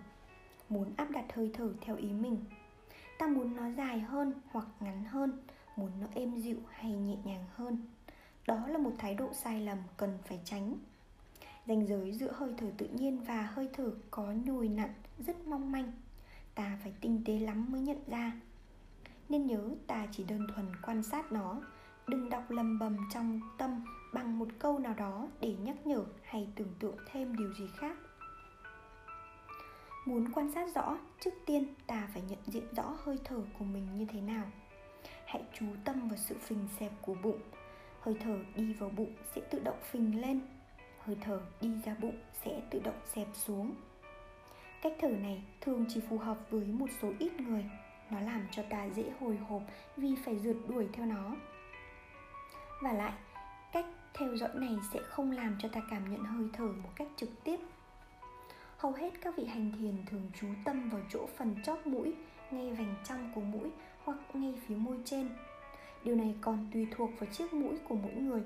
[0.70, 2.38] muốn áp đặt hơi thở theo ý mình.
[3.18, 5.44] Ta muốn nó dài hơn hoặc ngắn hơn,
[5.76, 7.88] muốn nó êm dịu hay nhẹ nhàng hơn.
[8.48, 10.78] Đó là một thái độ sai lầm cần phải tránh.
[11.68, 15.72] Ranh giới giữa hơi thở tự nhiên và hơi thở có nhồi nặn rất mong
[15.72, 15.92] manh.
[16.56, 18.32] Ta phải tinh tế lắm mới nhận ra.
[19.30, 21.62] Nên nhớ ta chỉ đơn thuần quan sát nó
[22.08, 23.84] đừng đọc lầm bầm trong tâm
[24.14, 27.98] bằng một câu nào đó để nhắc nhở hay tưởng tượng thêm điều gì khác.
[30.06, 33.88] Muốn quan sát rõ, trước tiên ta phải nhận diện rõ hơi thở của mình
[33.98, 34.46] như thế nào.
[35.26, 37.40] Hãy chú tâm vào sự phình xẹp của bụng.
[38.00, 40.42] Hơi thở đi vào bụng sẽ tự động phình lên.
[41.00, 43.72] Hơi thở đi ra bụng sẽ tự động xẹp xuống.
[44.82, 47.66] Cách thở này thường chỉ phù hợp với một số ít người.
[48.10, 49.62] Nó làm cho ta dễ hồi hộp
[49.98, 51.36] vì phải rượt đuổi theo nó
[52.82, 53.14] và lại,
[53.72, 57.08] cách theo dõi này sẽ không làm cho ta cảm nhận hơi thở một cách
[57.18, 57.60] trực tiếp.
[58.78, 62.14] Hầu hết các vị hành thiền thường chú tâm vào chỗ phần chóp mũi,
[62.52, 63.70] ngay vành trong của mũi
[64.04, 65.30] hoặc ngay phía môi trên.
[66.04, 68.44] Điều này còn tùy thuộc vào chiếc mũi của mỗi người.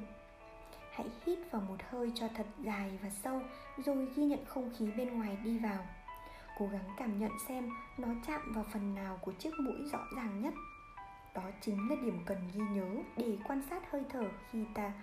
[0.91, 3.41] Hãy hít vào một hơi cho thật dài và sâu,
[3.85, 5.85] rồi ghi nhận không khí bên ngoài đi vào.
[6.59, 10.41] Cố gắng cảm nhận xem nó chạm vào phần nào của chiếc mũi rõ ràng
[10.41, 10.53] nhất
[11.35, 14.93] đó chính là điểm cần ghi nhớ để quan sát hơi thở khi ta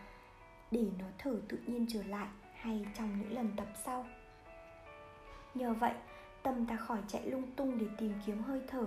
[0.71, 4.07] để nó thở tự nhiên trở lại hay trong những lần tập sau.
[5.55, 5.93] Nhờ vậy,
[6.43, 8.87] tâm ta khỏi chạy lung tung để tìm kiếm hơi thở.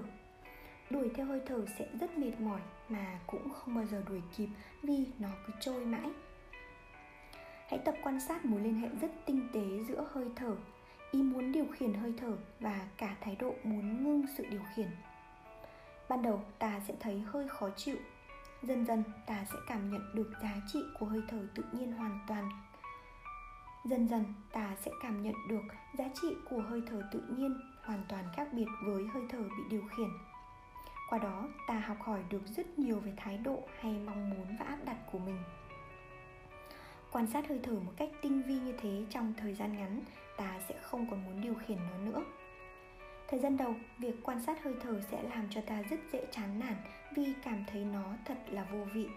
[0.90, 4.50] Đuổi theo hơi thở sẽ rất mệt mỏi mà cũng không bao giờ đuổi kịp
[4.84, 6.12] vì nó cứ trôi mãi.
[7.68, 10.56] Hãy tập quan sát mối liên hệ rất tinh tế giữa hơi thở,
[11.12, 14.88] ý muốn điều khiển hơi thở và cả thái độ muốn ngưng sự điều khiển
[16.10, 17.98] ban đầu, ta sẽ thấy hơi khó chịu.
[18.62, 22.20] Dần dần, ta sẽ cảm nhận được giá trị của hơi thở tự nhiên hoàn
[22.28, 22.50] toàn.
[23.86, 25.64] Dần dần, ta sẽ cảm nhận được
[25.98, 29.64] giá trị của hơi thở tự nhiên hoàn toàn khác biệt với hơi thở bị
[29.70, 30.10] điều khiển.
[31.10, 34.66] Qua đó, ta học hỏi được rất nhiều về thái độ hay mong muốn và
[34.66, 35.38] áp đặt của mình.
[37.12, 40.02] Quan sát hơi thở một cách tinh vi như thế trong thời gian ngắn,
[40.38, 42.24] ta sẽ không còn muốn điều khiển nó nữa
[43.28, 46.60] thời gian đầu, việc quan sát hơi thở sẽ làm cho ta rất dễ chán
[46.60, 46.76] nản
[47.16, 49.08] vì cảm thấy nó thật là vô vị.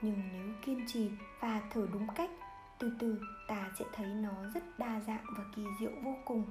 [0.00, 2.30] Nhưng nếu kiên trì và thở đúng cách,
[2.78, 6.44] từ từ ta sẽ thấy nó rất đa dạng và kỳ diệu vô cùng.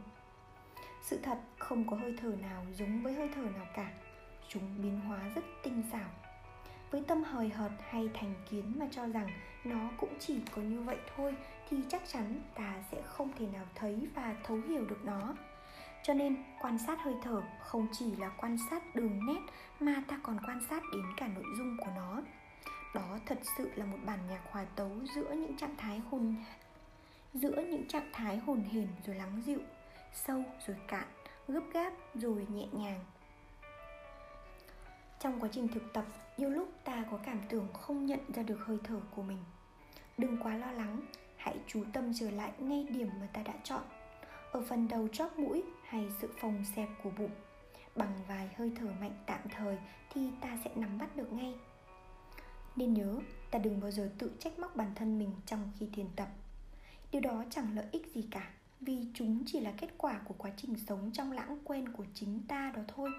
[1.02, 3.92] Sự thật, không có hơi thở nào giống với hơi thở nào cả.
[4.48, 6.10] Chúng biến hóa rất tinh xảo.
[6.92, 9.28] Với tâm hời hợt hay thành kiến mà cho rằng
[9.64, 11.36] nó cũng chỉ có như vậy thôi,
[11.70, 15.36] thì chắc chắn ta sẽ không thể nào thấy và thấu hiểu được nó
[16.04, 19.40] cho nên, quan sát hơi thở không chỉ là quan sát đường nét
[19.80, 22.22] mà ta còn quan sát đến cả nội dung của nó.
[22.96, 26.36] Đó thật sự là một bản nhạc hòa tấu giữa những trạng thái hồn,
[27.34, 29.60] giữa những trạng thái hồn hển rồi lắng dịu,
[30.14, 31.08] sâu rồi cạn,
[31.48, 33.00] gấp gáp rồi nhẹ nhàng.
[35.20, 36.06] Trong quá trình thực tập,
[36.38, 39.44] nhiều lúc ta có cảm tưởng không nhận ra được hơi thở của mình.
[40.18, 41.02] Đừng quá lo lắng,
[41.38, 43.82] hãy chú tâm trở lại ngay điểm mà ta đã chọn
[44.54, 47.32] ở phần đầu chóp mũi hay sự phồng xẹp của bụng.
[47.96, 49.78] Bằng vài hơi thở mạnh tạm thời
[50.10, 51.56] thì ta sẽ nắm bắt được ngay.
[52.76, 53.20] Nên nhớ,
[53.52, 56.28] ta đừng bao giờ tự trách móc bản thân mình trong khi thiền tập.
[57.12, 60.52] Điều đó chẳng lợi ích gì cả, vì chúng chỉ là kết quả của quá
[60.58, 63.10] trình sống trong lãng quên của chính ta đó thôi.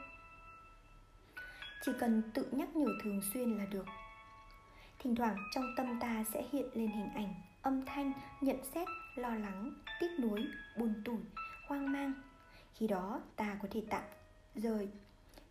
[1.84, 3.86] Chỉ cần tự nhắc nhở thường xuyên là được.
[4.98, 9.34] Thỉnh thoảng trong tâm ta sẽ hiện lên hình ảnh âm thanh, nhận xét lo
[9.34, 10.46] lắng, tiếc nuối,
[10.78, 11.20] buồn tủi,
[11.66, 12.12] hoang mang.
[12.74, 14.02] Khi đó, ta có thể tạm
[14.54, 14.88] rời.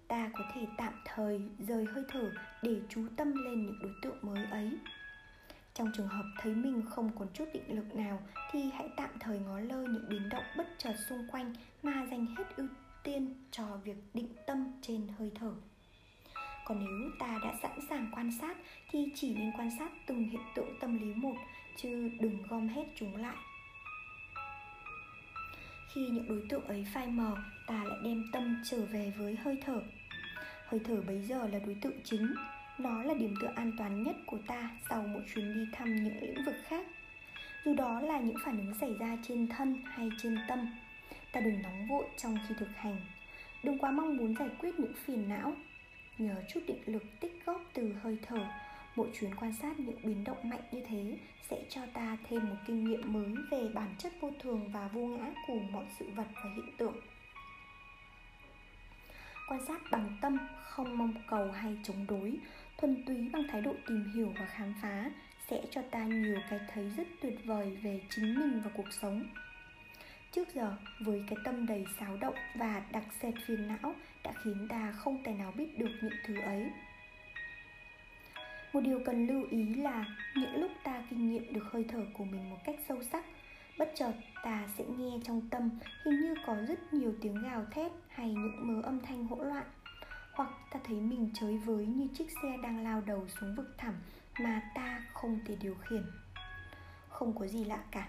[0.08, 4.18] Ta có thể tạm thời rời hơi thở để chú tâm lên những đối tượng
[4.22, 4.78] mới ấy.
[5.74, 8.20] Trong trường hợp thấy mình không còn chút định lực nào
[8.52, 12.26] thì hãy tạm thời ngó lơ những biến động bất chợt xung quanh mà dành
[12.38, 12.68] hết ưu
[13.04, 15.54] tiên cho việc định tâm trên hơi thở.
[16.66, 18.58] Còn nếu ta đã sẵn sàng quan sát
[18.90, 21.36] thì chỉ nên quan sát từng hiện tượng tâm lý một,
[21.76, 23.36] chứ đừng gom hết chúng lại
[25.94, 29.58] khi những đối tượng ấy phai mờ, ta lại đem tâm trở về với hơi
[29.66, 29.82] thở.
[30.66, 32.34] Hơi thở bấy giờ là đối tượng chính.
[32.78, 36.22] Nó là điểm tựa an toàn nhất của ta sau một chuyến đi thăm những
[36.22, 36.86] lĩnh vực khác.
[37.66, 40.68] Dù đó là những phản ứng xảy ra trên thân hay trên tâm,
[41.32, 42.98] Ta đừng nóng vội trong khi thực hành.
[43.64, 45.54] Đừng quá mong muốn giải quyết những phiền não.
[46.18, 48.46] Nhờ chút định lực tích góp từ hơi thở
[48.96, 51.18] Mỗi chuyến quan sát những biến động mạnh như thế
[51.50, 55.02] sẽ cho ta thêm một kinh nghiệm mới về bản chất vô thường và vô
[55.02, 56.96] ngã của mọi sự vật và hiện tượng.
[59.48, 62.38] Quan sát bằng tâm, không mong cầu hay chống đối,
[62.78, 65.12] thuần túy bằng thái độ tìm hiểu và khám phá
[65.50, 69.24] sẽ cho ta nhiều cái thấy rất tuyệt vời về chính mình và cuộc sống.
[70.32, 74.68] Trước giờ, với cái tâm đầy xáo động và đặc sệt phiền não đã khiến
[74.70, 76.70] ta không thể nào biết được những thứ ấy
[78.74, 80.06] một điều cần lưu ý là
[80.36, 83.26] những lúc ta kinh nghiệm được hơi thở của mình một cách sâu sắc,
[83.78, 85.70] bất chợt ta sẽ nghe trong tâm
[86.06, 89.66] hình như có rất nhiều tiếng gào thét hay những mớ âm thanh hỗn loạn.
[90.34, 93.94] Hoặc ta thấy mình chới với như chiếc xe đang lao đầu xuống vực thẳm
[94.40, 96.04] mà ta không thể điều khiển.
[97.10, 98.08] Không có gì lạ cả.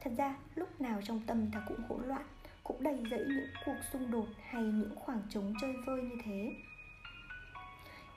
[0.00, 2.26] Thật ra, lúc nào trong tâm ta cũng hỗn loạn,
[2.64, 6.52] cũng đầy dẫy những cuộc xung đột hay những khoảng trống chơi vơi như thế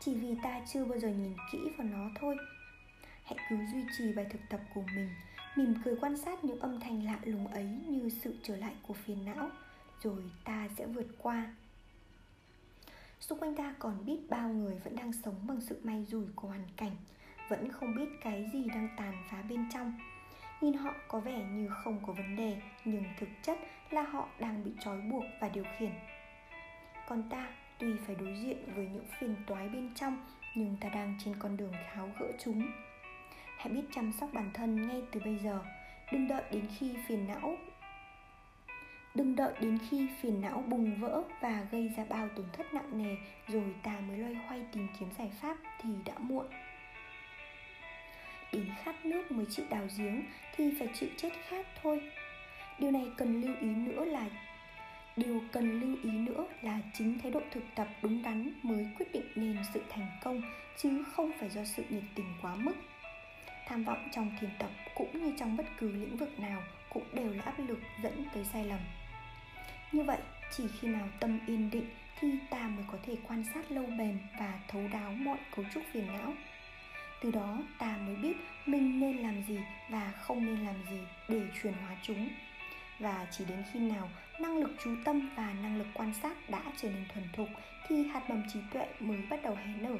[0.05, 2.37] chỉ vì ta chưa bao giờ nhìn kỹ vào nó thôi.
[3.23, 5.09] Hãy cứ duy trì bài thực tập của mình,
[5.55, 8.93] mỉm cười quan sát những âm thanh lạ lùng ấy như sự trở lại của
[8.93, 9.49] phiền não,
[10.03, 11.53] rồi ta sẽ vượt qua.
[13.19, 16.47] Xung quanh ta còn biết bao người vẫn đang sống bằng sự may rủi của
[16.47, 16.95] hoàn cảnh,
[17.49, 19.93] vẫn không biết cái gì đang tàn phá bên trong.
[20.61, 23.57] Nhìn họ có vẻ như không có vấn đề, nhưng thực chất
[23.91, 25.91] là họ đang bị trói buộc và điều khiển.
[27.07, 27.47] Còn ta
[27.79, 31.57] tuy phải đối diện với những phiền toái bên trong, nhưng ta đang trên con
[31.57, 32.71] đường tháo gỡ chúng.
[33.57, 35.59] Hãy biết chăm sóc bản thân ngay từ bây giờ.
[36.11, 37.57] Đừng đợi đến khi phiền não,
[39.15, 43.03] đừng đợi đến khi phiền não bùng vỡ và gây ra bao tổn thất nặng
[43.03, 43.15] nề,
[43.47, 46.45] rồi ta mới loay hoay tìm kiếm giải pháp thì đã muộn.
[48.53, 50.23] Đến khát nước mới chịu đào giếng
[50.55, 52.01] thì phải chịu chết khát thôi.
[52.79, 54.25] Điều này cần lưu ý nữa là
[55.17, 59.11] điều cần lưu ý nữa là chính thái độ thực tập đúng đắn mới quyết
[59.13, 60.41] định nên sự thành công,
[60.77, 62.73] chứ không phải do sự nhiệt tình quá mức.
[63.67, 67.33] Tham vọng trong thiền tập cũng như trong bất cứ lĩnh vực nào cũng đều
[67.33, 68.79] là áp lực dẫn tới sai lầm.
[69.91, 70.17] Như vậy,
[70.51, 74.17] chỉ khi nào tâm yên định thì ta mới có thể quan sát lâu bền
[74.39, 76.33] và thấu đáo mọi cấu trúc phiền não.
[77.21, 78.33] Từ đó, ta mới biết
[78.65, 80.99] mình nên làm gì và không nên làm gì
[81.29, 82.29] để chuyển hóa chúng.
[82.99, 86.61] Và chỉ đến khi nào năng lực chú tâm và năng lực quan sát đã
[86.77, 87.49] trở nên thuần thục
[87.87, 89.97] thì hạt mầm trí tuệ mới bắt đầu hé nở.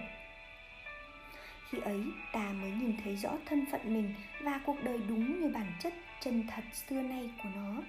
[1.70, 5.48] Khi ấy, ta mới nhìn thấy rõ thân phận mình và cuộc đời đúng như
[5.48, 7.84] bản chất chân thật xưa nay của nó.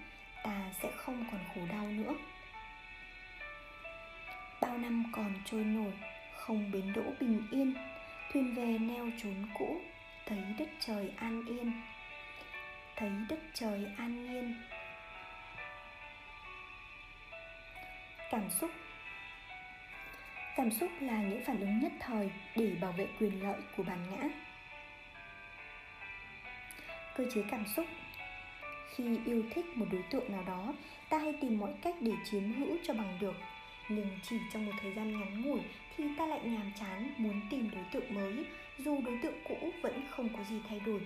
[0.44, 2.14] Ta sẽ không còn khổ đau nữa.
[4.61, 5.92] Bao năm còn trôi nổi,
[6.37, 7.74] không bến đỗ bình yên,
[8.32, 9.80] thuyền về neo trốn cũ,
[10.26, 11.72] thấy đất trời an yên.
[12.96, 14.54] Thấy đất trời an yên
[18.30, 18.70] cảm xúc.
[20.56, 23.98] Cảm xúc là những phản ứng nhất thời để bảo vệ quyền lợi của bản
[24.10, 24.28] ngã.
[27.16, 27.86] Cơ chế cảm xúc.
[28.94, 30.74] Khi yêu thích một đối tượng nào đó,
[31.08, 33.34] ta hay tìm mọi cách để chiếm hữu cho bằng được.
[33.88, 35.60] Nhưng chỉ trong một thời gian ngắn ngủi
[35.96, 38.44] thì ta lại nhàm chán muốn tìm đối tượng mới,
[38.78, 41.00] dù đối tượng cũ vẫn không có gì thay đổi.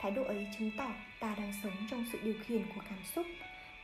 [0.00, 3.26] Thái độ ấy chứng tỏ ta đang sống trong sự điều khiển của cảm xúc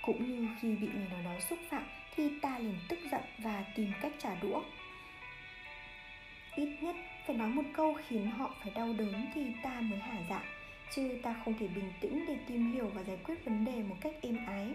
[0.09, 1.83] cũng như khi bị người nào đó xúc phạm
[2.17, 4.63] thì ta liền tức giận và tìm cách trả đũa.
[6.57, 10.19] Ít nhất phải nói một câu khiến họ phải đau đớn thì ta mới hả
[10.31, 10.43] dạ
[10.91, 13.97] chứ ta không thể bình tĩnh để tìm hiểu và giải quyết vấn đề một
[14.01, 14.69] cách êm ái.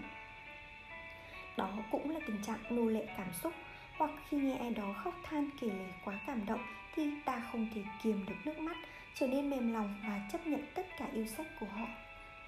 [1.57, 3.53] Đó cũng là tình trạng nô lệ cảm xúc,
[3.97, 6.61] hoặc khi nghe ai đó khóc than kể lể quá cảm động
[6.95, 8.77] thì ta không thể kiềm được nước mắt,
[9.15, 11.87] trở nên mềm lòng và chấp nhận tất cả yêu sách của họ.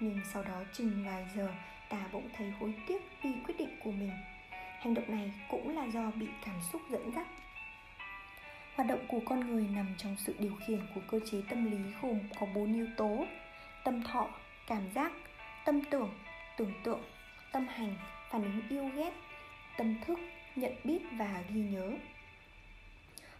[0.00, 1.48] Nhưng sau đó chừng vài giờ
[1.88, 4.12] ta bỗng thấy hối tiếc vì quyết định của mình.
[4.80, 7.26] Hành động này cũng là do bị cảm xúc dẫn dắt.
[8.74, 11.78] Hoạt động của con người nằm trong sự điều khiển của cơ chế tâm lý
[12.02, 13.26] gồm có bốn yếu tố
[13.84, 14.28] tâm thọ,
[14.66, 15.12] cảm giác,
[15.64, 16.10] tâm tưởng
[16.56, 17.00] tưởng tượng,
[17.52, 17.96] tâm hành,
[18.30, 19.12] phản ứng yêu ghét,
[19.78, 20.18] tâm thức,
[20.56, 21.92] nhận biết và ghi nhớ.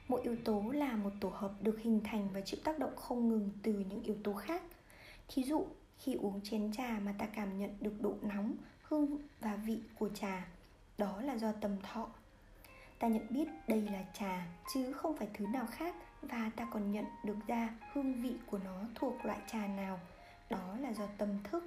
[0.09, 3.29] Mỗi yếu tố là một tổ hợp được hình thành và chịu tác động không
[3.29, 4.63] ngừng từ những yếu tố khác.
[5.29, 5.67] Thí dụ
[6.07, 10.09] khi uống chén trà mà ta cảm nhận được độ nóng, hương và vị của
[10.09, 10.47] trà.
[10.99, 12.09] Đó là do tầm thọ.
[12.99, 16.93] Ta nhận biết đây là trà, chứ không phải thứ nào khác và ta còn
[16.93, 20.01] nhận được ra hương vị của nó thuộc loại trà nào.
[20.51, 21.65] Đó là do tâm thức.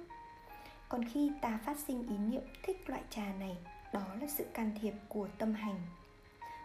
[0.88, 3.56] Còn khi ta phát sinh ý niệm thích loại trà này,
[3.92, 5.80] đó là sự can thiệp của tâm hành.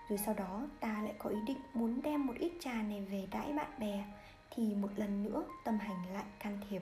[0.09, 3.27] Rồi sau đó, ta lại có ý định muốn đem một ít trà này về
[3.31, 4.05] đãi bạn bè,
[4.51, 6.81] thì một lần nữa tâm hành lại can thiệp.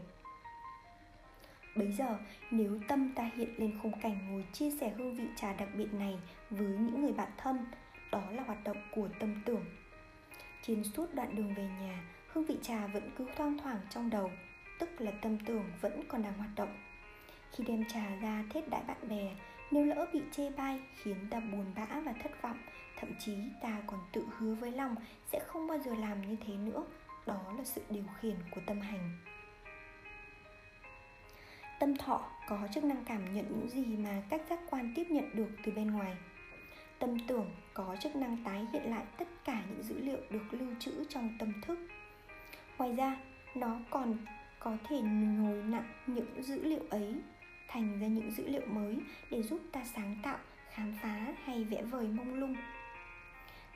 [1.76, 2.17] Bấy giờ,
[2.51, 5.93] nếu tâm ta hiện lên khung cảnh ngồi chia sẻ hương vị trà đặc biệt
[5.93, 6.19] này
[6.49, 7.65] với những người bạn thân,
[8.11, 9.65] đó là hoạt động của tâm tưởng.
[10.61, 14.32] Trên suốt đoạn đường về nhà, hương vị trà vẫn cứ thoang thoảng trong đầu,
[14.80, 16.78] tức là tâm tưởng vẫn còn đang hoạt động.
[17.51, 19.36] Khi đem trà ra thết đại bạn bè,
[19.71, 22.57] nếu lỡ bị chê bai khiến ta buồn bã và thất vọng,
[22.99, 24.95] thậm chí ta còn tự hứa với lòng
[25.32, 26.84] sẽ không bao giờ làm như thế nữa,
[27.26, 29.17] đó là sự điều khiển của tâm hành.
[31.80, 35.36] Tâm thọ có chức năng cảm nhận những gì mà các giác quan tiếp nhận
[35.36, 36.15] được từ bên ngoài.
[36.99, 40.69] Tâm tưởng có chức năng tái hiện lại tất cả những dữ liệu được lưu
[40.80, 41.80] trữ trong tâm thức.
[42.78, 43.17] Ngoài ra,
[43.55, 44.17] nó còn
[44.59, 47.15] có thể nhồi nặng những dữ liệu ấy
[47.67, 48.97] thành ra những dữ liệu mới
[49.30, 50.38] để giúp ta sáng tạo,
[50.69, 52.55] khám phá hay vẽ vời mông lung.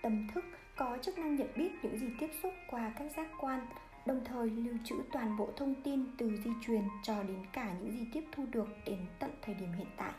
[0.02, 0.45] Tâm thức
[0.76, 3.66] có chức năng nhận biết những gì tiếp xúc qua các giác quan
[4.08, 7.91] đồng thời lưu trữ toàn bộ thông tin từ di truyền cho đến cả những
[7.91, 10.12] gì tiếp thu được đến tận thời điểm hiện tại.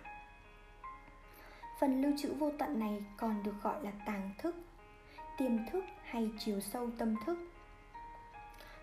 [1.80, 4.56] Phần lưu trữ vô tận này còn được gọi là tàng thức,
[5.38, 7.38] tiềm thức hay chiều sâu tâm thức.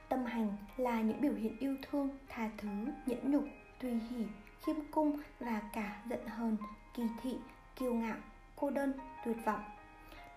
[0.10, 2.70] Tâm hành là những biểu hiện yêu thương, tha thứ,
[3.06, 3.44] nhẫn nhục,
[3.80, 4.26] tùy hỷ,
[4.66, 6.58] khiêm cung và cả giận hờn,
[6.94, 7.38] kỳ thị,
[7.76, 8.18] kiêu ngạo,
[8.56, 8.94] cô đơn,
[9.26, 9.64] tuyệt vọng.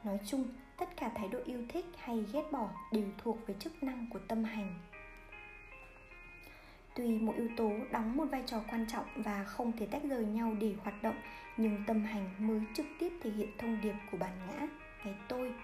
[0.05, 0.49] Nói chung,
[0.79, 4.19] tất cả thái độ yêu thích hay ghét bỏ đều thuộc về chức năng của
[4.29, 4.75] tâm hành
[6.95, 10.25] Tuy mỗi yếu tố đóng một vai trò quan trọng và không thể tách rời
[10.25, 11.15] nhau để hoạt động,
[11.57, 14.67] nhưng tâm hành mới trực tiếp thể hiện thông điệp của bản ngã,
[15.05, 15.55] cái tôi.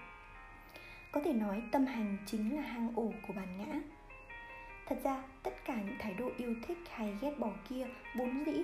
[1.11, 3.79] Có thể nói tâm hành chính là hang ổ của bản ngã.
[4.85, 8.63] Thật ra, tất cả những thái độ yêu thích hay ghét bỏ kia vốn dĩ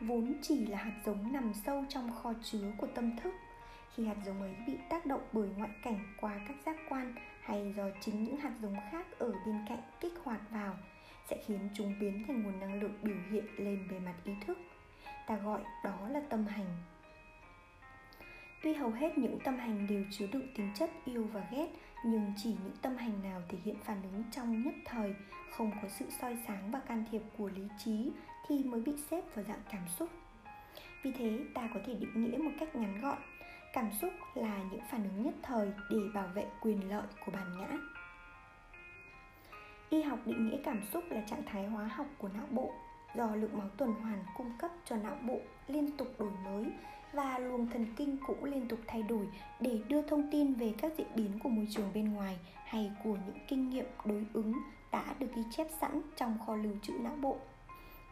[0.00, 3.34] vốn chỉ là hạt giống nằm sâu trong kho chứa của tâm thức
[3.94, 7.74] khi hạt giống ấy bị tác động bởi ngoại cảnh qua các giác quan hay
[7.76, 10.76] do chính những hạt giống khác ở bên cạnh kích hoạt vào,
[11.30, 14.58] sẽ khiến chúng biến thành nguồn năng lượng biểu hiện lên bề mặt ý thức.
[15.26, 16.66] Ta gọi đó là tâm hành.
[18.62, 21.68] Tuy hầu hết những tâm hành đều chứa đựng tính chất yêu và ghét,
[22.04, 25.14] nhưng chỉ những tâm hành nào thể hiện phản ứng trong nhất thời,
[25.50, 28.10] không có sự soi sáng và can thiệp của lý trí
[28.48, 30.08] thì mới bị xếp vào dạng cảm xúc.
[31.02, 33.18] Vì thế, ta có thể định nghĩa một cách ngắn gọn
[33.78, 37.58] cảm xúc là những phản ứng nhất thời để bảo vệ quyền lợi của bản
[37.58, 37.68] ngã
[39.90, 42.72] y học định nghĩa cảm xúc là trạng thái hóa học của não bộ
[43.14, 46.66] do lượng máu tuần hoàn cung cấp cho não bộ liên tục đổi mới
[47.12, 49.28] và luồng thần kinh cũng liên tục thay đổi
[49.60, 53.16] để đưa thông tin về các diễn biến của môi trường bên ngoài hay của
[53.26, 54.52] những kinh nghiệm đối ứng
[54.92, 57.36] đã được ghi chép sẵn trong kho lưu trữ não bộ.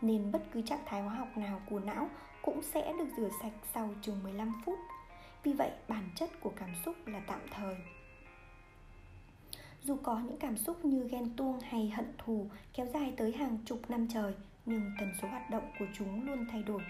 [0.00, 2.08] Nên bất cứ trạng thái hóa học nào của não
[2.42, 4.78] cũng sẽ được rửa sạch sau chừng 15 phút
[5.43, 7.76] vì vậy, bản chất của cảm xúc là tạm thời.
[9.82, 13.59] Dù có những cảm xúc như ghen tuông hay hận thù kéo dài tới hàng
[13.64, 14.34] chục năm trời,
[14.66, 16.82] nhưng tần số hoạt động của chúng luôn thay đổi.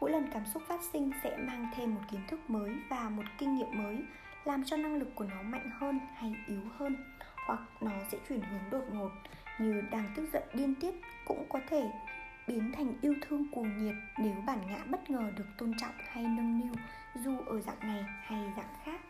[0.00, 3.24] Mỗi lần cảm xúc phát sinh sẽ mang thêm một kiến thức mới và một
[3.38, 3.98] kinh nghiệm mới,
[4.44, 6.96] làm cho năng lực của nó mạnh hơn hay yếu hơn,
[7.46, 9.10] hoặc nó sẽ chuyển hướng đột ngột,
[9.58, 10.94] như đang tức giận điên tiết
[11.24, 11.90] cũng có thể
[12.46, 16.24] biến thành yêu thương cuồng nhiệt nếu bản ngã bất ngờ được tôn trọng hay
[16.24, 16.72] nâng niu
[17.14, 19.00] dù ở dạng này hay dạng khác.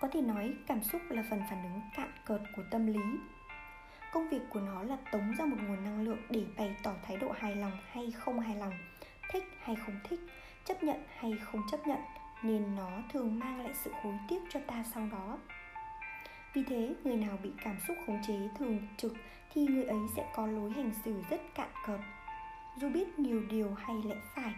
[0.00, 3.18] Có thể nói cảm xúc là phần phản ứng cạn cợt của tâm lý.
[4.12, 7.16] Công việc của nó là tống ra một nguồn năng lượng để bày tỏ thái
[7.16, 8.72] độ hài lòng hay không hài lòng,
[9.32, 10.20] thích hay không thích,
[10.64, 12.00] chấp nhận hay không chấp nhận,
[12.42, 15.38] nên nó thường mang lại sự hối tiếc cho ta sau đó.
[16.54, 19.12] Vì thế, người nào bị cảm xúc khống chế thường trực
[19.52, 22.00] thì người ấy sẽ có lối hành xử rất cạn cợt.
[22.76, 24.54] Dù biết nhiều điều hay lẽ phải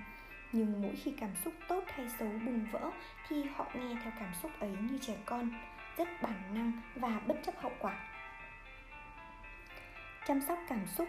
[0.53, 2.91] nhưng mỗi khi cảm xúc tốt hay xấu bùng vỡ
[3.29, 5.51] thì họ nghe theo cảm xúc ấy như trẻ con,
[5.97, 7.99] rất bản năng và bất chấp hậu quả.
[10.27, 11.09] Chăm sóc cảm xúc.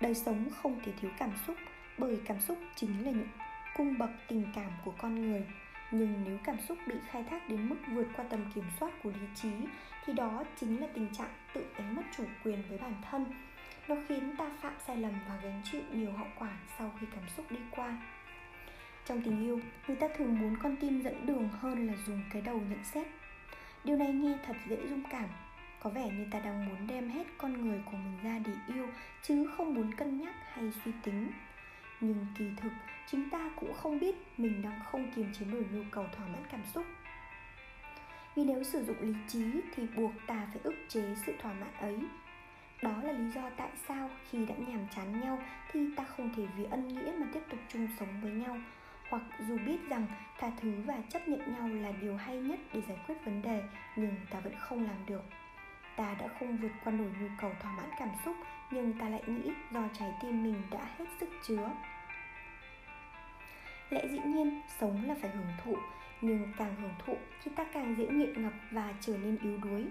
[0.00, 1.56] Đời sống không thể thiếu cảm xúc,
[1.98, 3.28] bởi cảm xúc chính là những
[3.76, 5.46] cung bậc tình cảm của con người.
[5.90, 9.10] Nhưng nếu cảm xúc bị khai thác đến mức vượt qua tầm kiểm soát của
[9.10, 9.50] lý trí,
[10.04, 13.24] thì đó chính là tình trạng tự đánh mất chủ quyền với bản thân
[13.90, 17.28] nó khiến ta phạm sai lầm và gánh chịu nhiều hậu quả sau khi cảm
[17.36, 17.98] xúc đi qua.
[19.06, 22.42] Trong tình yêu, người ta thường muốn con tim dẫn đường hơn là dùng cái
[22.42, 23.06] đầu nhận xét.
[23.84, 25.28] Điều này nghe thật dễ dung cảm.
[25.80, 28.88] Có vẻ như ta đang muốn đem hết con người của mình ra để yêu,
[29.22, 31.30] chứ không muốn cân nhắc hay suy tính.
[32.00, 32.72] Nhưng kỳ thực,
[33.06, 36.42] chính ta cũng không biết mình đang không kiềm chế nổi nhu cầu thỏa mãn
[36.52, 36.84] cảm xúc.
[38.36, 41.72] Vì nếu sử dụng lý trí thì buộc ta phải ức chế sự thỏa mãn
[41.80, 41.98] ấy
[42.82, 45.38] đó là lý do tại sao khi đã nhàm chán nhau
[45.72, 48.56] thì ta không thể vì ân nghĩa mà tiếp tục chung sống với nhau.
[49.10, 50.06] Hoặc dù biết rằng
[50.38, 53.62] tha thứ và chấp nhận nhau là điều hay nhất để giải quyết vấn đề,
[53.96, 55.24] nhưng ta vẫn không làm được.
[55.96, 58.36] Ta đã không vượt qua nổi nhu cầu thỏa mãn cảm xúc,
[58.70, 61.70] nhưng ta lại nghĩ do trái tim mình đã hết sức chứa.
[63.90, 65.76] Lẽ dĩ nhiên, sống là phải hưởng thụ,
[66.20, 69.86] nhưng càng hưởng thụ thì ta càng dễ nghiện ngập và trở nên yếu đuối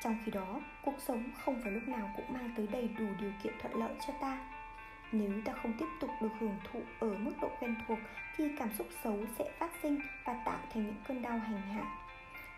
[0.00, 3.32] trong khi đó, cuộc sống không phải lúc nào cũng mang tới đầy đủ điều
[3.42, 4.38] kiện thuận lợi cho ta.
[5.12, 7.98] Nếu ta không tiếp tục được hưởng thụ ở mức độ quen thuộc,
[8.36, 11.84] thì cảm xúc xấu sẽ phát sinh và tạo thành những cơn đau hành hạ.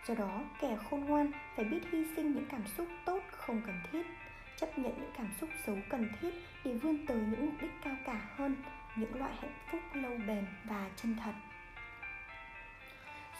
[0.06, 3.80] Do đó, kẻ khôn ngoan phải biết hy sinh những cảm xúc tốt không cần
[3.92, 4.06] thiết,
[4.56, 6.30] chấp nhận những cảm xúc xấu cần thiết
[6.64, 8.56] để vươn tới những mục đích cao cả hơn,
[8.96, 11.32] những loại hạnh phúc lâu bền và chân thật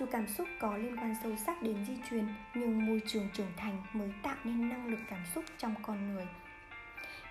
[0.01, 3.53] dù cảm xúc có liên quan sâu sắc đến di truyền, nhưng môi trường trưởng
[3.57, 6.27] thành mới tạo nên năng lực cảm xúc trong con người.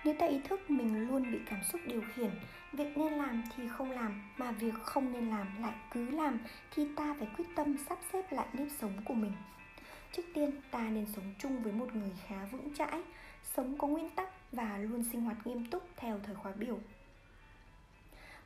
[0.04, 2.30] Nếu ta ý thức mình luôn bị cảm xúc điều khiển,
[2.72, 6.38] việc nên làm thì không làm, mà việc không nên làm lại cứ làm
[6.70, 9.32] thì ta phải quyết tâm sắp xếp lại nếp sống của mình.
[10.12, 13.02] Trước tiên, ta nên sống chung với một người khá vững chãi,
[13.56, 16.78] sống có nguyên tắc và luôn sinh hoạt nghiêm túc theo thời khóa biểu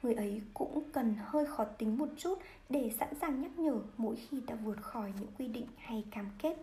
[0.05, 2.39] người ấy cũng cần hơi khó tính một chút
[2.69, 6.31] để sẵn sàng nhắc nhở mỗi khi ta vượt khỏi những quy định hay cam
[6.39, 6.57] kết.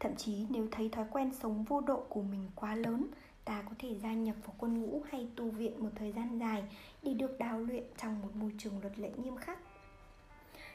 [0.00, 3.06] Thậm chí nếu thấy thói quen sống vô độ của mình quá lớn,
[3.44, 6.62] ta có thể gia nhập vào quân ngũ hay tu viện một thời gian dài
[7.02, 9.58] để được đào luyện trong một môi trường luật lệ nghiêm khắc.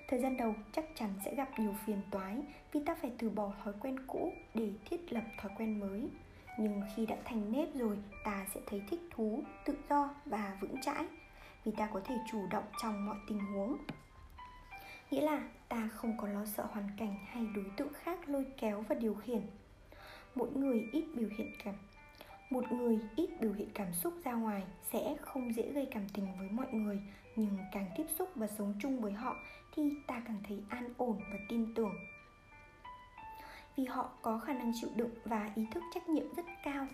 [0.09, 3.51] Thời gian đầu chắc chắn sẽ gặp nhiều phiền toái vì ta phải từ bỏ
[3.63, 6.07] thói quen cũ để thiết lập thói quen mới.
[6.59, 10.81] Nhưng khi đã thành nếp rồi, ta sẽ thấy thích thú, tự do và vững
[10.81, 11.05] chãi
[11.67, 13.77] vì ta có thể chủ động trong mọi tình huống.
[15.11, 18.83] Nghĩa là, ta không có lo sợ hoàn cảnh hay đối tượng khác lôi kéo
[18.89, 19.41] và điều khiển.
[20.35, 21.75] Mỗi người ít biểu hiện cảm,
[22.49, 26.27] một người ít biểu hiện cảm xúc ra ngoài sẽ không dễ gây cảm tình
[26.39, 27.01] với mọi người,
[27.35, 29.35] nhưng càng tiếp xúc và sống chung với họ
[29.75, 31.95] thì ta càng thấy an ổn và tin tưởng.
[33.77, 36.87] Vì họ có khả năng chịu đựng và ý thức trách nhiệm rất cao.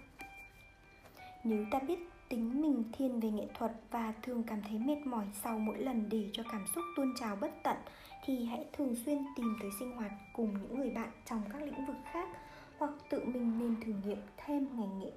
[1.43, 5.25] Nếu ta biết tính mình thiên về nghệ thuật và thường cảm thấy mệt mỏi
[5.43, 7.77] sau mỗi lần để cho cảm xúc tuôn trào bất tận,
[8.25, 11.85] thì hãy thường xuyên tìm tới sinh hoạt cùng những người bạn trong các lĩnh
[11.85, 12.29] vực khác
[12.77, 15.11] hoặc tự mình nên thử nghiệm thêm ngành nghệ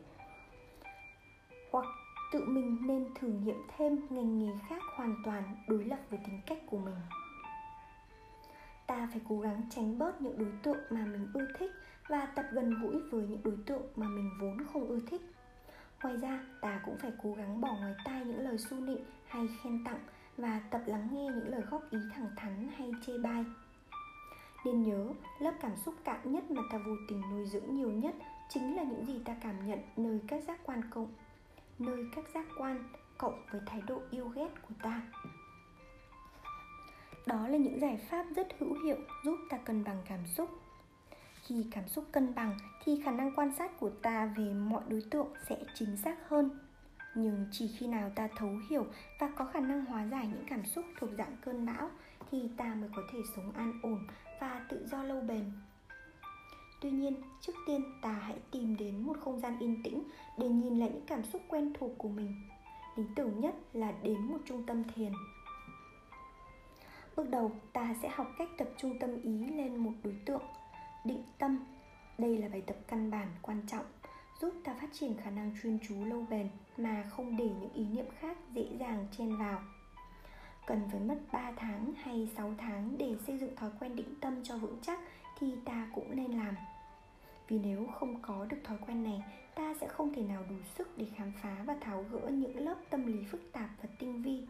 [1.73, 1.85] hoặc
[2.33, 6.41] tự mình nên thử nghiệm thêm ngành nghề khác hoàn toàn đối lập với tính
[6.47, 6.97] cách của mình.
[8.87, 11.71] Ta phải cố gắng tránh bớt những đối tượng mà mình ưa thích
[12.09, 15.36] và tập gần gũi với những đối tượng mà mình vốn không ưa thích
[16.03, 19.49] ngoài ra, ta cũng phải cố gắng bỏ ngoài tai những lời su nịnh hay
[19.63, 20.01] khen tặng
[20.37, 23.45] và tập lắng nghe những lời góp ý thẳng thắn hay chê bai.
[24.65, 28.15] Nên nhớ, lớp cảm xúc cạn nhất mà ta vô tình nuôi dưỡng nhiều nhất
[28.49, 31.13] chính là những gì ta cảm nhận nơi các giác quan cộng,
[31.79, 32.85] nơi các giác quan
[33.19, 35.03] cộng với thái độ yêu ghét của ta.
[37.27, 40.51] Đó là những giải pháp rất hữu hiệu giúp ta cân bằng cảm xúc.
[41.43, 45.03] Khi cảm xúc cân bằng thì khả năng quan sát của ta về mọi đối
[45.11, 46.51] tượng sẽ chính xác hơn.
[47.15, 48.87] Nhưng chỉ khi nào ta thấu hiểu
[49.21, 51.91] và có khả năng hóa giải những cảm xúc thuộc dạng cơn bão
[52.31, 54.07] thì ta mới có thể sống an ổn
[54.41, 55.45] và tự do lâu bền.
[56.81, 60.03] Tuy nhiên, trước tiên ta hãy tìm đến một không gian yên tĩnh
[60.39, 62.35] để nhìn lại những cảm xúc quen thuộc của mình.
[62.97, 65.13] Lý tưởng nhất là đến một trung tâm thiền.
[67.17, 70.43] Bước đầu, ta sẽ học cách tập trung tâm ý lên một đối tượng.
[71.05, 71.59] Định tâm
[72.19, 73.85] đây là bài tập căn bản quan trọng,
[74.41, 77.85] giúp ta phát triển khả năng chuyên chú lâu bền mà không để những ý
[77.85, 79.63] niệm khác dễ dàng chen vào.
[80.67, 84.43] Cần phải mất 3 tháng hay 6 tháng để xây dựng thói quen định tâm
[84.45, 85.01] cho vững chắc
[85.39, 86.55] thì ta cũng nên làm.
[87.49, 89.23] Vì nếu không có được thói quen này,
[89.55, 92.77] ta sẽ không thể nào đủ sức để khám phá và tháo gỡ những lớp
[92.91, 94.43] tâm lý phức tạp và tinh vi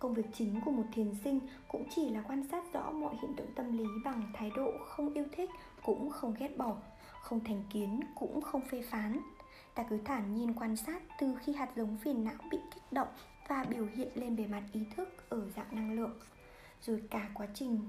[0.00, 3.34] công việc chính của một thiền sinh cũng chỉ là quan sát rõ mọi hiện
[3.36, 5.50] tượng tâm lý bằng thái độ không yêu thích,
[5.82, 6.76] cũng không ghét bỏ,
[7.22, 9.20] không thành kiến, cũng không phê phán.
[9.74, 13.08] Ta cứ thản nhiên quan sát từ khi hạt giống phiền não bị kích động
[13.48, 16.18] và biểu hiện lên bề mặt ý thức ở dạng năng lượng.
[16.82, 17.80] Rồi cả quá trình,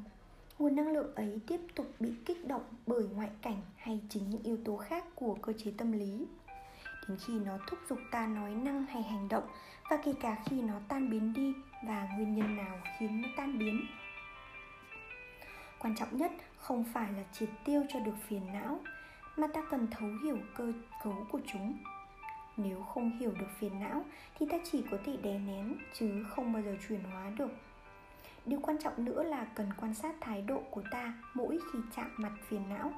[0.59, 4.43] nguồn năng lượng ấy tiếp tục bị kích động bởi ngoại cảnh hay chính những
[4.43, 6.25] yếu tố khác của cơ chế tâm lý
[7.07, 9.47] đến khi nó thúc giục ta nói năng hay hành động,
[9.89, 11.53] và kể cả khi nó tan biến đi,
[11.87, 13.85] và nguyên nhân nào khiến nó tan biến.
[15.79, 18.79] Quan trọng nhất không phải là triệt tiêu cho được phiền não,
[19.37, 20.73] mà ta cần thấu hiểu cơ
[21.03, 21.77] cấu của chúng.
[22.57, 24.05] Nếu không hiểu được phiền não,
[24.39, 27.51] thì ta chỉ có thể đè nén, chứ không bao giờ chuyển hóa được.
[28.45, 32.09] Điều quan trọng nữa là cần quan sát thái độ của ta mỗi khi chạm
[32.17, 32.93] mặt phiền não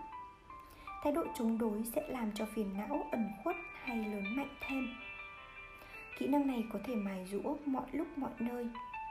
[1.03, 4.89] thái độ chống đối sẽ làm cho phiền não, ẩn khuất hay lớn mạnh thêm.
[6.19, 8.67] Kỹ năng này có thể mài rũa mọi lúc mọi nơi.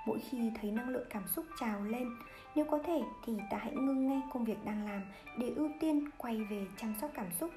[0.06, 2.08] Mỗi khi thấy năng lượng cảm xúc trào lên,
[2.54, 5.02] nếu có thể thì ta hãy ngưng ngay công việc đang làm
[5.38, 7.50] để ưu tiên quay về chăm sóc cảm xúc.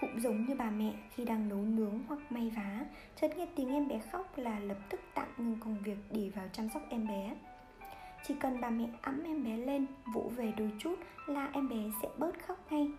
[0.00, 2.80] Cũng giống như bà mẹ khi đang nấu nướng hoặc may vá,
[3.20, 6.48] chợt nghe tiếng em bé khóc là lập tức tạm ngừng công việc để vào
[6.52, 7.34] chăm sóc em bé
[8.26, 10.94] chỉ cần bà mẹ ẵm em bé lên, vỗ về đôi chút
[11.26, 12.90] là em bé sẽ bớt khóc ngay.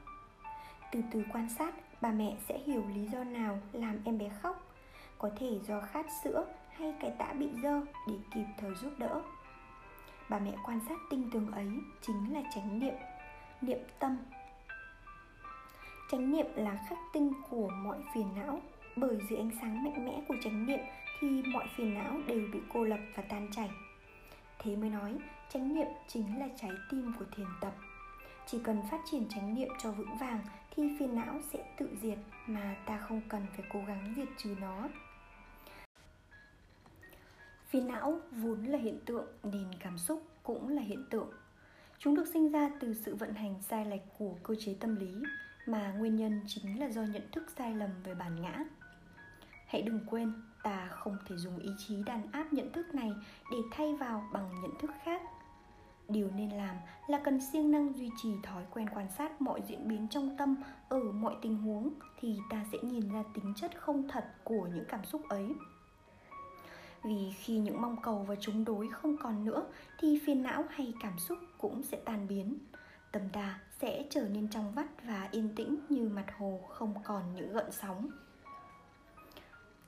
[0.92, 4.68] Từ từ quan sát, bà mẹ sẽ hiểu lý do nào làm em bé khóc.
[5.18, 6.46] Có thể do khát sữa
[6.78, 9.22] hay cái tã bị dơ để kịp thời giúp đỡ.
[10.30, 11.68] Bà mẹ quan sát tinh tường ấy
[12.02, 12.94] chính là chánh niệm
[13.62, 14.18] niệm tâm.
[16.12, 18.62] Chánh niệm là khắc tinh của mọi phiền não.
[18.96, 20.80] Bởi dưới ánh sáng mạnh mẽ của chánh niệm
[21.20, 23.70] thì mọi phiền não đều bị cô lập và tan chảy
[24.66, 25.18] thế mới nói,
[25.50, 27.74] chánh niệm chính là trái tim của thiền tập.
[28.48, 30.40] Chỉ cần phát triển chánh niệm cho vững vàng
[30.76, 34.56] thì phiền não sẽ tự diệt mà ta không cần phải cố gắng diệt trừ
[34.62, 34.90] nó.
[37.68, 41.30] Phiền não vốn là hiện tượng, nên cảm xúc cũng là hiện tượng.
[42.00, 45.14] Chúng được sinh ra từ sự vận hành sai lệch của cơ chế tâm lý,
[45.66, 48.60] mà nguyên nhân chính là do nhận thức sai lầm về bản ngã.
[49.68, 50.34] Hãy đừng quên
[50.66, 53.12] ta không thể dùng ý chí đàn áp nhận thức này
[53.52, 55.22] để thay vào bằng nhận thức khác.
[56.10, 56.76] Điều nên làm
[57.08, 60.56] là cần siêng năng duy trì thói quen quan sát mọi diễn biến trong tâm
[60.90, 64.86] ở mọi tình huống thì ta sẽ nhìn ra tính chất không thật của những
[64.88, 65.48] cảm xúc ấy.
[67.04, 69.66] Vì khi những mong cầu và chống đối không còn nữa
[70.00, 72.58] thì phiền não hay cảm xúc cũng sẽ tan biến.
[73.12, 77.34] Tâm ta sẽ trở nên trong vắt và yên tĩnh như mặt hồ không còn
[77.36, 78.10] những gợn sóng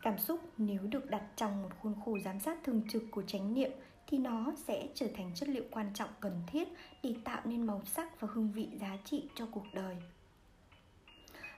[0.08, 3.54] cảm xúc nếu được đặt trong một khuôn khổ giám sát thường trực của chánh
[3.54, 3.72] niệm
[4.08, 6.68] thì nó sẽ trở thành chất liệu quan trọng cần thiết
[7.04, 9.96] để tạo nên màu sắc và hương vị giá trị cho cuộc đời.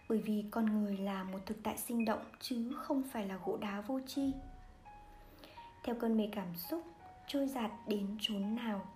[0.10, 3.58] Bởi vì con người là một thực tại sinh động chứ không phải là gỗ
[3.58, 4.32] đá vô tri.
[5.84, 6.84] Theo cơn mê cảm xúc,
[7.28, 8.88] trôi giạt đến chốn nào?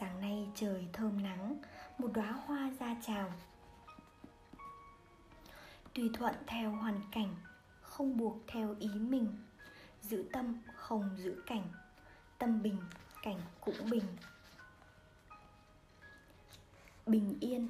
[0.00, 1.56] Sáng nay trời thơm nắng,
[1.98, 3.32] một đóa hoa ra chào
[5.94, 7.34] tùy thuận theo hoàn cảnh
[7.94, 9.28] không buộc theo ý mình.
[10.00, 11.62] Giữ tâm không giữ cảnh,
[12.38, 12.76] tâm bình,
[13.22, 14.04] cảnh cũng bình.
[17.06, 17.68] Bình yên.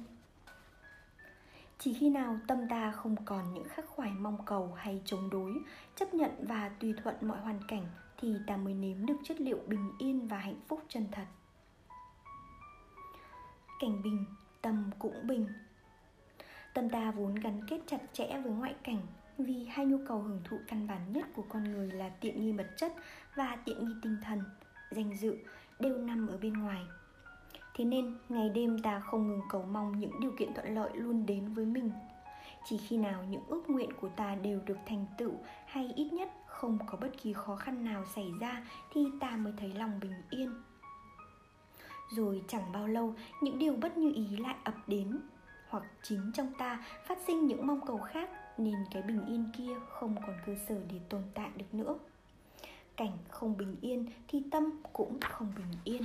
[1.79, 5.53] Chỉ khi nào tâm ta không còn những khắc khoải mong cầu hay chống đối,
[5.95, 7.85] chấp nhận và tùy thuận mọi hoàn cảnh
[8.17, 11.25] thì ta mới nếm được chất liệu bình yên và hạnh phúc chân thật.
[13.79, 14.25] Cảnh bình,
[14.61, 15.47] tâm cũng bình.
[16.73, 19.01] Tâm ta vốn gắn kết chặt chẽ với ngoại cảnh
[19.37, 22.51] vì hai nhu cầu hưởng thụ căn bản nhất của con người là tiện nghi
[22.51, 22.93] vật chất
[23.35, 24.43] và tiện nghi tinh thần,
[24.91, 25.37] danh dự
[25.79, 26.81] đều nằm ở bên ngoài.
[27.75, 31.25] Thế nên, ngày đêm ta không ngừng cầu mong những điều kiện thuận lợi luôn
[31.25, 31.91] đến với mình.
[32.65, 35.33] Chỉ khi nào những ước nguyện của ta đều được thành tựu
[35.65, 39.53] hay ít nhất không có bất kỳ khó khăn nào xảy ra thì ta mới
[39.57, 40.53] thấy lòng bình yên.
[42.11, 45.19] Rồi chẳng bao lâu, những điều bất như ý lại ập đến,
[45.69, 49.73] hoặc chính trong ta phát sinh những mong cầu khác nên cái bình yên kia
[49.89, 51.97] không còn cơ sở để tồn tại được nữa.
[52.95, 56.01] Cảnh không bình yên thì tâm cũng không bình yên.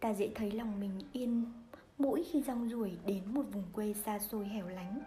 [0.00, 1.44] Ta dễ thấy lòng mình yên
[1.98, 5.00] mỗi khi rong ruổi đến một vùng quê xa xôi hẻo lánh,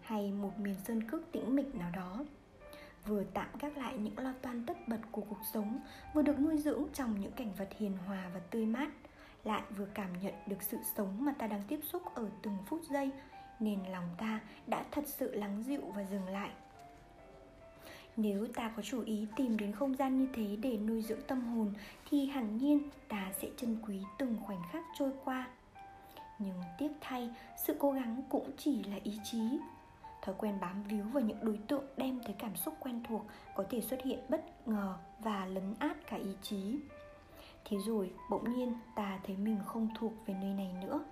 [0.00, 2.24] hay một miền sơn cước tĩnh mịch nào đó.
[3.06, 5.78] Vừa tạm gác lại những lo toan tất bật của cuộc sống,
[6.14, 8.88] vừa được nuôi dưỡng trong những cảnh vật hiền hòa và tươi mát,
[9.44, 12.80] lại vừa cảm nhận được sự sống mà ta đang tiếp xúc ở từng phút
[12.90, 13.10] giây
[13.60, 16.50] nên lòng ta đã thật sự lắng dịu và dừng lại.
[18.16, 21.40] Nếu ta có chủ ý tìm đến không gian như thế để nuôi dưỡng tâm
[21.40, 21.74] hồn,
[22.10, 25.48] thì hẳn nhiên ta sẽ trân quý từng khoảnh khắc trôi qua.
[26.38, 29.58] Nhưng tiếc thay, sự cố gắng cũng chỉ là ý chí.
[30.22, 33.64] Thói quen bám víu vào những đối tượng đem tới cảm xúc quen thuộc có
[33.70, 36.78] thể xuất hiện bất ngờ và lấn át cả ý chí.
[37.64, 41.04] Thế rồi bỗng nhiên ta thấy mình không thuộc về nơi này nữa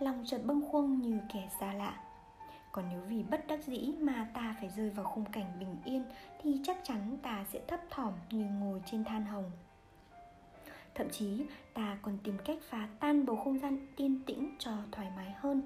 [0.00, 2.00] lòng chợt bâng khuâng như kẻ xa lạ.
[2.72, 6.04] Còn nếu vì bất đắc dĩ mà ta phải rơi vào khung cảnh bình yên,
[6.42, 9.50] thì chắc chắn ta sẽ thấp thỏm như ngồi trên than hồng.
[10.94, 15.08] Thậm chí, ta còn tìm cách phá tan bầu không gian yên tĩnh cho thoải
[15.16, 15.62] mái hơn.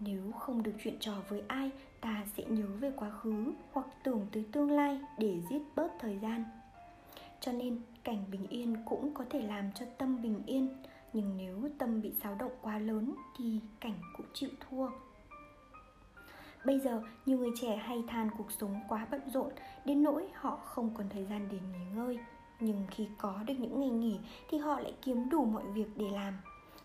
[0.00, 1.70] Nếu không được chuyện trò với ai,
[2.00, 6.18] ta sẽ nhớ về quá khứ hoặc tưởng tới tương lai để giết bớt thời
[6.18, 6.44] gian.
[7.40, 10.68] Cho nên, cảnh bình yên cũng có thể làm cho tâm bình yên
[11.12, 14.88] nhưng nếu tâm bị xáo động quá lớn thì cảnh cũng chịu thua.
[16.64, 19.52] Bây giờ, nhiều người trẻ hay than cuộc sống quá bận rộn,
[19.84, 22.18] đến nỗi họ không còn thời gian để nghỉ ngơi.
[22.60, 24.18] Nhưng khi có được những ngày nghỉ
[24.50, 26.34] thì họ lại kiếm đủ mọi việc để làm.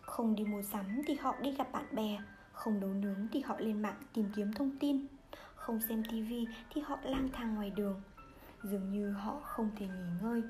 [0.01, 2.19] Không đi mua sắm thì họ đi gặp bạn bè,
[2.51, 5.07] không nấu nướng thì họ lên mạng tìm kiếm thông tin,
[5.55, 8.01] không xem tivi thì họ lang thang ngoài đường.
[8.63, 10.43] Dường như họ không thể nghỉ ngơi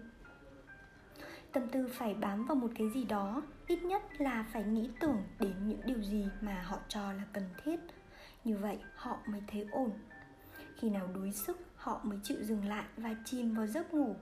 [1.53, 5.23] tâm tư phải bám vào một cái gì đó, ít nhất là phải nghĩ tưởng
[5.39, 7.79] đến những điều gì mà họ cho là cần thiết.
[8.43, 9.91] Như vậy, họ mới thấy ổn.
[10.75, 14.15] Khi nào đuối sức, họ mới chịu dừng lại và chìm vào giấc ngủ.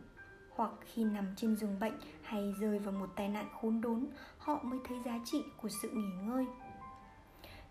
[0.50, 4.08] Hoặc khi nằm trên giường bệnh hay rơi vào một tai nạn khốn đốn,
[4.38, 6.46] họ mới thấy giá trị của sự nghỉ ngơi.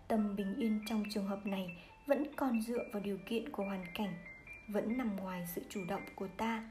[0.07, 3.85] Tâm bình yên trong trường hợp này vẫn còn dựa vào điều kiện của hoàn
[3.95, 4.13] cảnh,
[4.67, 6.63] vẫn nằm ngoài sự chủ động của ta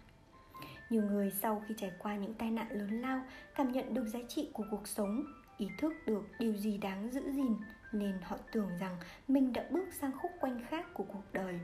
[0.90, 3.20] nhiều người sau khi trải qua những tai nạn lớn lao
[3.54, 5.24] cảm nhận được giá trị của cuộc sống,
[5.58, 7.56] ý thức được điều gì đáng giữ gìn
[7.92, 8.96] nên họ tưởng rằng
[9.28, 11.60] mình đã bước sang khúc quanh khác của cuộc đời.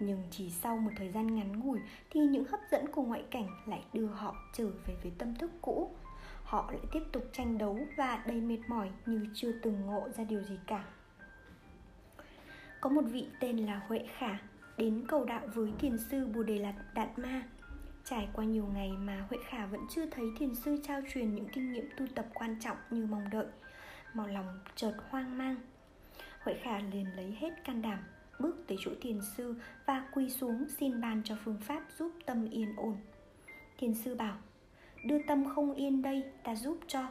[0.00, 1.78] Nhưng chỉ sau một thời gian ngắn ngủi
[2.10, 5.50] thì những hấp dẫn của ngoại cảnh lại đưa họ trở về với tâm thức
[5.62, 5.90] cũ.
[6.42, 10.24] Họ lại tiếp tục tranh đấu và đầy mệt mỏi như chưa từng ngộ ra
[10.24, 10.84] điều gì cả.
[12.80, 14.38] Có một vị tên là huệ khả,
[14.76, 17.42] đến cầu đạo với thiền sư bồ đề lạt đạt ma
[18.10, 21.48] trải qua nhiều ngày mà huệ khả vẫn chưa thấy thiền sư trao truyền những
[21.48, 23.46] kinh nghiệm tu tập quan trọng như mong đợi.
[24.14, 25.56] Màu lòng chợt hoang mang,
[26.40, 27.98] huệ khả liền lấy hết can đảm,
[28.40, 29.54] bước tới chỗ thiền sư
[29.86, 32.96] và quỳ xuống xin ban cho phương pháp giúp tâm yên ổn.
[33.78, 34.36] Thiền sư bảo,
[35.04, 37.08] đưa tâm không yên đây, ta giúp cho.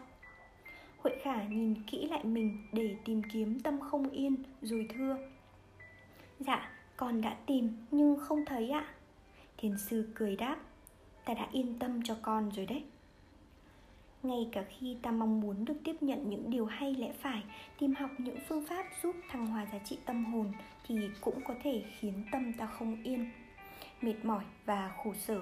[0.98, 5.18] Huệ khả nhìn kỹ lại mình để tìm kiếm tâm không yên, rồi thưa
[6.40, 8.88] dạ con đã tìm nhưng không thấy ạ.
[9.58, 10.58] Thiền sư cười đáp
[11.26, 12.84] ta đã yên tâm cho con rồi đấy.
[14.24, 17.44] Ngay cả khi ta mong muốn được tiếp nhận những điều hay lẽ phải,
[17.80, 20.52] tìm học những phương pháp giúp thăng hoa giá trị tâm hồn
[20.88, 23.32] thì cũng có thể khiến tâm ta không yên,
[24.02, 25.42] mệt mỏi và khổ sở.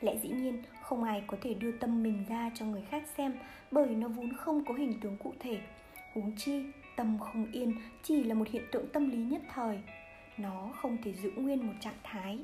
[0.00, 3.32] Lẽ dĩ nhiên, không ai có thể đưa tâm mình ra cho người khác xem
[3.70, 5.60] bởi nó vốn không có hình tướng cụ thể.
[6.14, 6.62] Huống chi,
[6.96, 9.78] tâm không yên chỉ là một hiện tượng tâm lý nhất thời.
[10.38, 12.38] Nó không thể giữ nguyên một trạng thái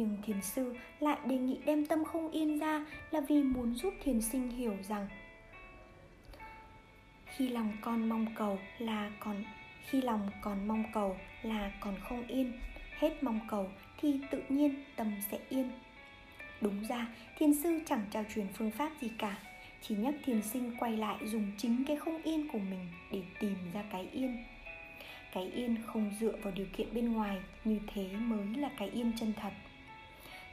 [0.00, 3.94] nhưng thiền sư lại đề nghị đem tâm không yên ra là vì muốn giúp
[4.04, 5.08] thiền sinh hiểu rằng
[7.26, 9.44] khi lòng con mong cầu là còn,
[9.86, 12.52] khi lòng còn mong cầu là còn không yên,
[12.98, 13.68] hết mong cầu
[14.00, 15.70] thì tự nhiên tâm sẽ yên.
[16.60, 17.06] Đúng ra,
[17.38, 19.38] thiền sư chẳng trao truyền phương pháp gì cả,
[19.82, 23.56] chỉ nhắc thiền sinh quay lại dùng chính cái không yên của mình để tìm
[23.74, 24.44] ra cái yên.
[25.32, 29.12] Cái yên không dựa vào điều kiện bên ngoài, như thế mới là cái yên
[29.20, 29.52] chân thật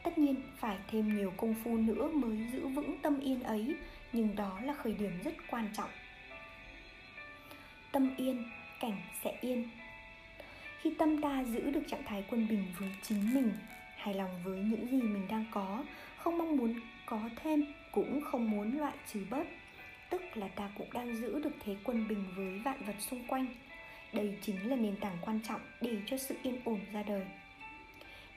[0.07, 3.75] tất nhiên, phải thêm nhiều công phu nữa mới giữ vững tâm yên ấy,
[4.13, 5.89] nhưng đó là khởi điểm rất quan trọng.
[7.91, 8.43] Tâm yên,
[8.79, 9.69] cảnh sẽ yên.
[10.81, 13.51] Khi tâm ta giữ được trạng thái quân bình với chính mình,
[13.97, 15.83] hài lòng với những gì mình đang có,
[16.17, 16.73] không mong muốn
[17.05, 19.47] có thêm, cũng không muốn loại trừ bớt.
[20.09, 23.45] Tức là ta cũng đang giữ được thế quân bình với vạn vật xung quanh.
[24.13, 27.25] Đây chính là nền tảng quan trọng để cho sự yên ổn ra đời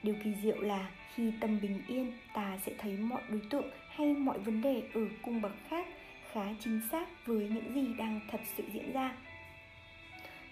[0.03, 4.13] điều kỳ diệu là khi tâm bình yên, ta sẽ thấy mọi đối tượng hay
[4.13, 5.87] mọi vấn đề ở cung bậc khác
[6.31, 9.11] khá chính xác với những gì đang thật sự diễn ra.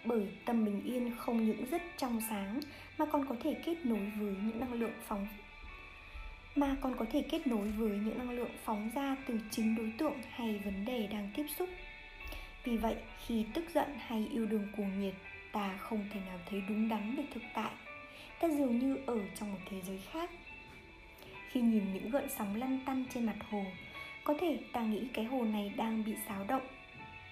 [0.03, 2.59] Bởi tâm bình yên không những rất trong sáng
[2.97, 5.27] mà còn có thể kết nối với những năng lượng phóng,
[6.55, 9.91] mà còn có thể kết nối với những năng lượng phóng ra từ chính đối
[9.97, 11.69] tượng hay vấn đề đang tiếp xúc.
[12.63, 12.95] Vì vậy,
[13.25, 15.13] khi tức giận hay yêu đương cuồng nhiệt,
[15.51, 17.71] ta không thể nào thấy đúng đắn được thực tại
[18.39, 20.29] ta dường như ở trong một thế giới khác.
[21.49, 23.65] Khi nhìn những gợn sóng lăn tăn trên mặt hồ
[24.23, 26.67] có thể ta nghĩ cái hồ này đang bị xáo động.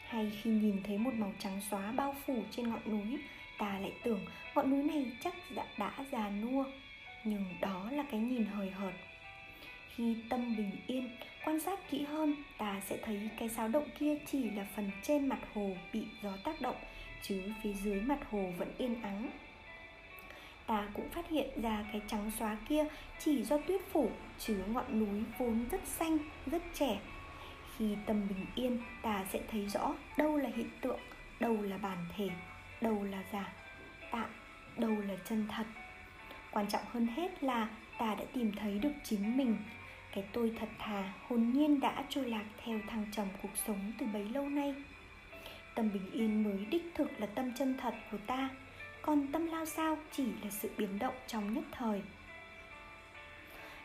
[0.07, 3.19] Hay khi nhìn thấy một màu trắng xóa bao phủ trên ngọn núi
[3.57, 4.19] ta lại tưởng
[4.55, 6.65] ngọn núi này chắc đã, đã già nua.
[7.23, 8.93] Nhưng đó là cái nhìn hời hợt.
[9.95, 11.09] Khi tâm bình yên
[11.45, 15.27] quan sát kỹ hơn ta sẽ thấy cái xáo động kia chỉ là phần trên
[15.27, 16.75] mặt hồ bị gió tác động
[17.21, 19.29] chứ phía dưới mặt hồ vẫn yên ắng
[20.67, 22.85] ta cũng phát hiện ra cái trắng xóa kia
[23.19, 26.99] chỉ do tuyết phủ, chứ ngọn núi vốn rất xanh, rất trẻ.
[27.77, 30.99] Khi tâm bình yên, ta sẽ thấy rõ đâu là hiện tượng,
[31.39, 32.29] đâu là bản thể,
[32.81, 33.53] đâu là giả
[34.11, 34.29] tạm,
[34.77, 35.65] đâu là chân thật.
[36.51, 39.57] Quan trọng hơn hết là ta đã tìm thấy được chính mình.
[40.11, 44.05] Cái tôi thật thà, hồn nhiên đã trôi lạc theo thăng trầm cuộc sống từ
[44.05, 44.75] bấy lâu nay.
[45.75, 48.49] Tâm bình yên mới đích thực là tâm chân thật của ta
[49.07, 52.01] còn tâm lao sao chỉ là sự biến động trong nhất thời.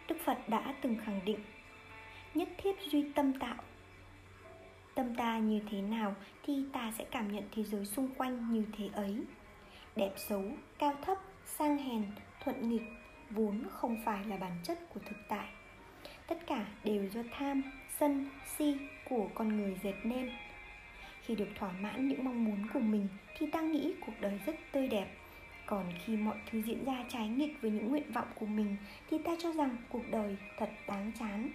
[0.08, 1.38] Đức phật đã từng khẳng định,
[2.34, 3.56] nhất thiết duy tâm tạo.
[4.94, 8.64] Tâm ta như thế nào thì ta sẽ cảm nhận thế giới xung quanh như
[8.78, 9.22] thế ấy.
[9.96, 10.44] Đẹp xấu,
[10.78, 12.04] cao thấp, sang hèn,
[12.44, 12.86] thuận nghịch,
[13.30, 15.48] vốn không phải là bản chất của thực tại.
[16.26, 17.62] Tất cả đều do tham,
[17.98, 18.76] sân, si
[19.08, 20.30] của con người dệt nên.
[21.22, 23.08] Khi được thỏa mãn những mong muốn của mình
[23.38, 25.06] thì ta nghĩ cuộc đời rất tươi đẹp.
[25.66, 28.76] Còn khi mọi thứ diễn ra trái nghịch với những nguyện vọng của mình,
[29.10, 31.50] thì ta cho rằng cuộc đời thật đáng chán.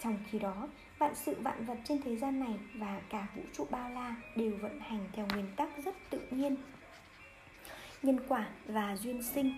[0.00, 3.66] Trong khi đó, vạn sự vạn vật trên thế gian này và cả vũ trụ
[3.70, 6.56] bao la đều vận hành theo nguyên tắc rất tự nhiên.
[8.02, 9.54] Nhân quả và duyên sinh,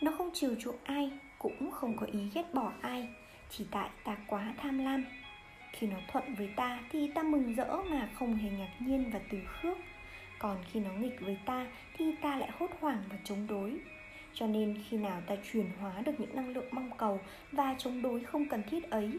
[0.00, 3.08] nó không chiều chuộng ai, cũng không có ý ghét bỏ ai,
[3.50, 5.04] chỉ tại ta quá tham lam.
[5.72, 9.20] Khi nó thuận với ta thì ta mừng rỡ mà không hề ngạc nhiên và
[9.30, 9.78] từ khước
[10.40, 11.66] còn khi nó nghịch với ta
[11.96, 13.78] thì ta lại hốt hoảng và chống đối.
[14.34, 17.20] Cho nên khi nào ta chuyển hóa được những năng lượng mong cầu
[17.52, 19.10] và chống đối không cần thiết ấy,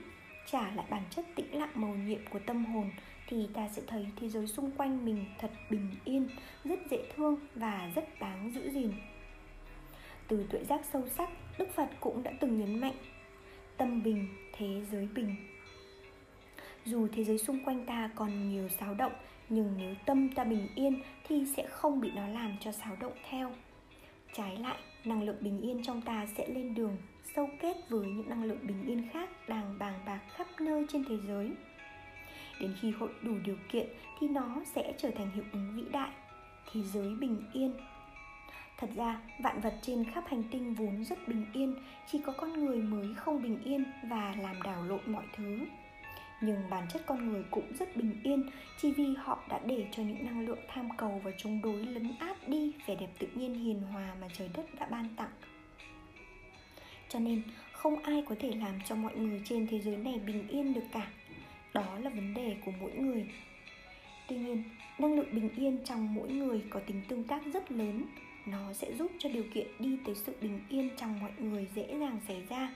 [0.45, 2.91] trả lại bản chất tĩnh lặng màu nhiệm của tâm hồn,
[3.27, 6.27] thì ta sẽ thấy thế giới xung quanh mình thật bình yên,
[6.63, 8.91] rất dễ thương và rất đáng giữ gìn.
[10.27, 12.95] Từ tuệ giác sâu sắc, đức phật cũng đã từng nhấn mạnh,
[13.77, 15.35] tâm bình, thế giới bình.
[16.85, 19.13] Dù thế giới xung quanh ta còn nhiều xáo động
[19.51, 23.13] nhưng nếu tâm ta bình yên thì sẽ không bị nó làm cho xáo động
[23.29, 23.51] theo.
[24.33, 26.97] Trái lại, năng lượng bình yên trong ta sẽ lên đường,
[27.35, 31.05] sâu kết với những năng lượng bình yên khác đang bàng bạc khắp nơi trên
[31.09, 31.51] thế giới.
[32.59, 33.87] Đến khi hội đủ điều kiện
[34.19, 36.11] thì nó sẽ trở thành hiệu ứng vĩ đại,
[36.71, 37.73] thế giới bình yên.
[38.77, 41.75] Thật ra, vạn vật trên khắp hành tinh vốn rất bình yên,
[42.11, 45.59] chỉ có con người mới không bình yên và làm đảo lộn mọi thứ
[46.41, 50.03] nhưng bản chất con người cũng rất bình yên, chỉ vì họ đã để cho
[50.03, 53.53] những năng lượng tham cầu và chống đối lấn át đi vẻ đẹp tự nhiên
[53.53, 55.31] hiền hòa mà trời đất đã ban tặng.
[57.09, 60.47] Cho nên, không ai có thể làm cho mọi người trên thế giới này bình
[60.47, 61.07] yên được cả.
[61.73, 63.25] Đó là vấn đề của mỗi người.
[64.27, 64.63] Tuy nhiên,
[64.97, 68.05] năng lượng bình yên trong mỗi người có tính tương tác rất lớn.
[68.45, 71.97] Nó sẽ giúp cho điều kiện đi tới sự bình yên trong mọi người dễ
[71.99, 72.69] dàng xảy ra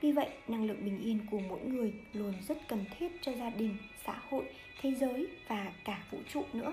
[0.00, 3.50] vì vậy, năng lượng bình yên của mỗi người luôn rất cần thiết cho gia
[3.50, 3.76] đình,
[4.06, 4.44] xã hội,
[4.80, 6.72] thế giới và cả vũ trụ nữa.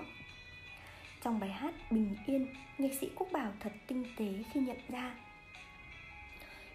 [1.22, 2.46] Trong bài hát Bình Yên,
[2.78, 5.14] nhạc sĩ Quốc Bảo thật tinh tế khi nhận ra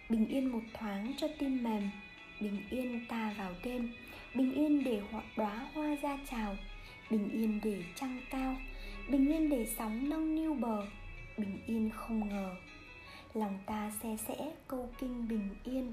[0.08, 1.90] Bình yên một thoáng cho tim mềm
[2.40, 3.92] Bình yên ta vào đêm
[4.34, 5.00] Bình yên để
[5.36, 6.56] đóa hoa ra chào
[7.10, 8.56] Bình yên để trăng cao
[9.08, 10.86] Bình yên để sóng nâng niu bờ
[11.36, 12.54] Bình yên không ngờ
[13.34, 15.92] Lòng ta xe sẽ câu kinh bình yên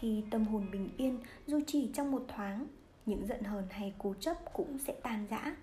[0.00, 2.66] khi tâm hồn bình yên, dù chỉ trong một thoáng,
[3.06, 5.56] những giận hờn hay cố chấp cũng sẽ tan rã.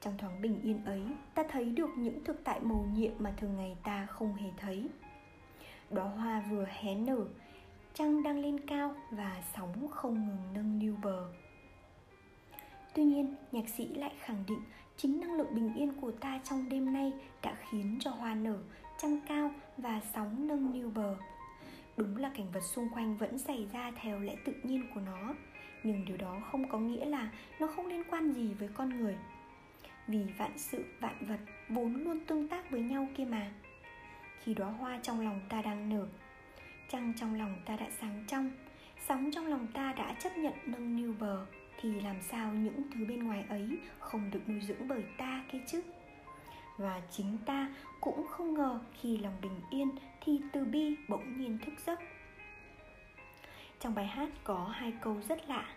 [0.00, 1.02] Trong thoáng bình yên ấy,
[1.34, 4.88] ta thấy được những thực tại mầu nhiệm mà thường ngày ta không hề thấy.
[5.90, 7.24] Đóa hoa vừa hé nở,
[7.94, 11.32] trăng đang lên cao và sóng không ngừng nâng niu bờ.
[12.94, 14.60] Tuy nhiên, nhạc sĩ lại khẳng định
[14.96, 17.12] chính năng lượng bình yên của ta trong đêm nay
[17.42, 18.58] đã khiến cho hoa nở,
[18.98, 21.16] trăng cao và sóng nâng niu bờ
[21.96, 25.34] đúng là cảnh vật xung quanh vẫn xảy ra theo lẽ tự nhiên của nó,
[25.82, 27.30] nhưng điều đó không có nghĩa là
[27.60, 29.16] nó không liên quan gì với con người.
[30.06, 33.50] Vì vạn sự, vạn vật vốn luôn tương tác với nhau kia mà.
[34.42, 36.06] Khi đóa hoa trong lòng ta đang nở,
[36.88, 38.50] trăng trong lòng ta đã sáng trong,
[39.06, 41.46] sóng trong lòng ta đã chấp nhận nâng niu bờ,
[41.80, 45.58] thì làm sao những thứ bên ngoài ấy không được nuôi dưỡng bởi ta kia
[45.66, 45.82] chứ?
[46.76, 47.68] Và chính ta
[48.00, 51.98] cũng không ngờ khi lòng bình yên thì từ bi bỗng nhiên thức giấc.
[53.80, 55.74] Trong bài hát có hai câu rất lạ.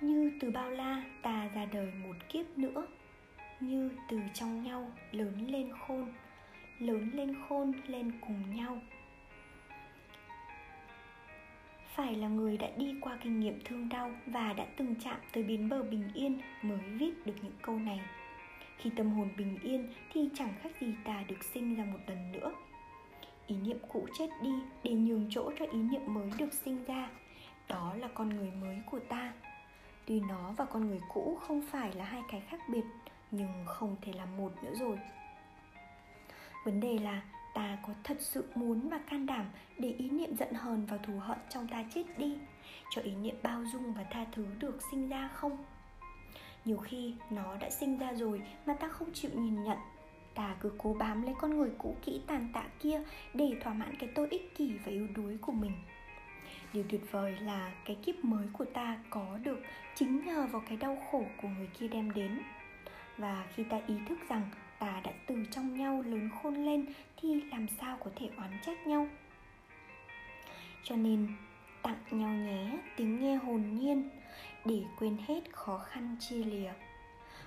[0.00, 2.86] Như từ bao la ta ra đời một kiếp nữa,
[3.60, 6.12] như từ trong nhau lớn lên khôn,
[6.78, 8.78] lớn lên khôn lên cùng nhau.
[11.94, 15.42] Phải là người đã đi qua kinh nghiệm thương đau và đã từng chạm tới
[15.42, 18.00] biến bờ bình yên mới viết được những câu này
[18.78, 22.32] khi tâm hồn bình yên thì chẳng khác gì ta được sinh ra một lần
[22.32, 22.52] nữa.
[23.46, 27.10] Ý niệm cũ chết đi để nhường chỗ cho ý niệm mới được sinh ra,
[27.68, 29.32] đó là con người mới của ta.
[30.06, 32.84] Tuy nó và con người cũ không phải là hai cái khác biệt,
[33.30, 34.98] nhưng không thể là một nữa rồi.
[36.64, 37.22] Vấn đề là
[37.54, 39.46] ta có thật sự muốn và can đảm
[39.78, 42.38] để ý niệm giận hờn và thù hận trong ta chết đi,
[42.90, 45.64] cho ý niệm bao dung và tha thứ được sinh ra không?
[46.64, 49.78] Nhiều khi nó đã sinh ra rồi mà ta không chịu nhìn nhận.
[50.34, 53.02] Ta cứ cố bám lấy con người cũ kỹ tàn tạ kia
[53.34, 55.72] để thỏa mãn cái tôi ích kỷ và yếu đuối của mình.
[56.72, 59.62] Điều tuyệt vời là cái kiếp mới của ta có được
[59.94, 62.40] chính nhờ vào cái đau khổ của người kia đem đến.
[63.18, 64.42] Và khi ta ý thức rằng
[64.78, 66.86] ta đã từ trong nhau lớn khôn lên
[67.16, 69.08] thì làm sao có thể oán trách nhau?
[70.82, 71.28] Cho nên,
[71.82, 74.08] tặng nhau nhé, tiếng nghe hồn nhiên
[74.64, 76.72] để quên hết khó khăn chia lìa.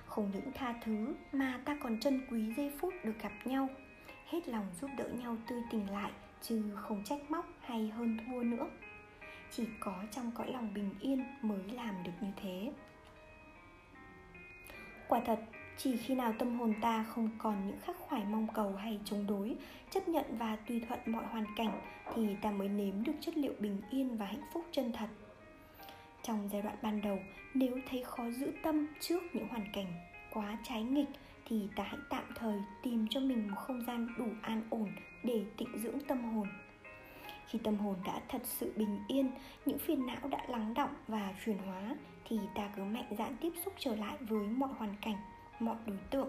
[0.06, 3.68] Không những tha thứ mà ta còn trân quý giây phút được gặp nhau.
[4.26, 6.10] Hết lòng giúp đỡ nhau tươi tỉnh lại,
[6.42, 8.66] chứ không trách móc hay hơn thua nữa.
[9.50, 12.72] Chỉ có trong cõi lòng bình yên mới làm được như thế.
[15.08, 15.40] Quả thật,
[15.76, 19.26] chỉ khi nào tâm hồn ta không còn những khắc khoải mong cầu hay chống
[19.26, 19.56] đối,
[19.90, 21.80] chấp nhận và tùy thuận mọi hoàn cảnh,
[22.14, 25.08] thì ta mới nếm được chất liệu bình yên và hạnh phúc chân thật
[26.22, 27.18] trong giai đoạn ban đầu,
[27.54, 29.86] nếu thấy khó giữ tâm trước những hoàn cảnh
[30.32, 31.08] quá trái nghịch
[31.44, 34.88] thì ta hãy tạm thời tìm cho mình một không gian đủ an ổn
[35.22, 36.48] để tịnh dưỡng tâm hồn.
[37.46, 39.30] Khi tâm hồn đã thật sự bình yên,
[39.66, 43.52] những phiền não đã lắng động và chuyển hóa thì ta cứ mạnh dạn tiếp
[43.64, 45.16] xúc trở lại với mọi hoàn cảnh,
[45.60, 46.28] mọi đối tượng.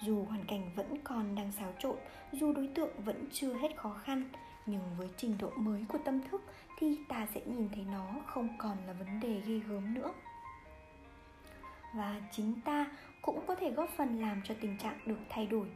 [0.00, 1.96] Dù hoàn cảnh vẫn còn đang xáo trộn,
[2.32, 4.24] dù đối tượng vẫn chưa hết khó khăn,
[4.66, 6.42] nhưng với trình độ mới của tâm thức
[6.76, 10.12] thì ta sẽ nhìn thấy nó không còn là vấn đề ghê gớm nữa.
[11.94, 12.86] Và chính ta
[13.22, 15.66] cũng có thể góp phần làm cho tình trạng được thay đổi.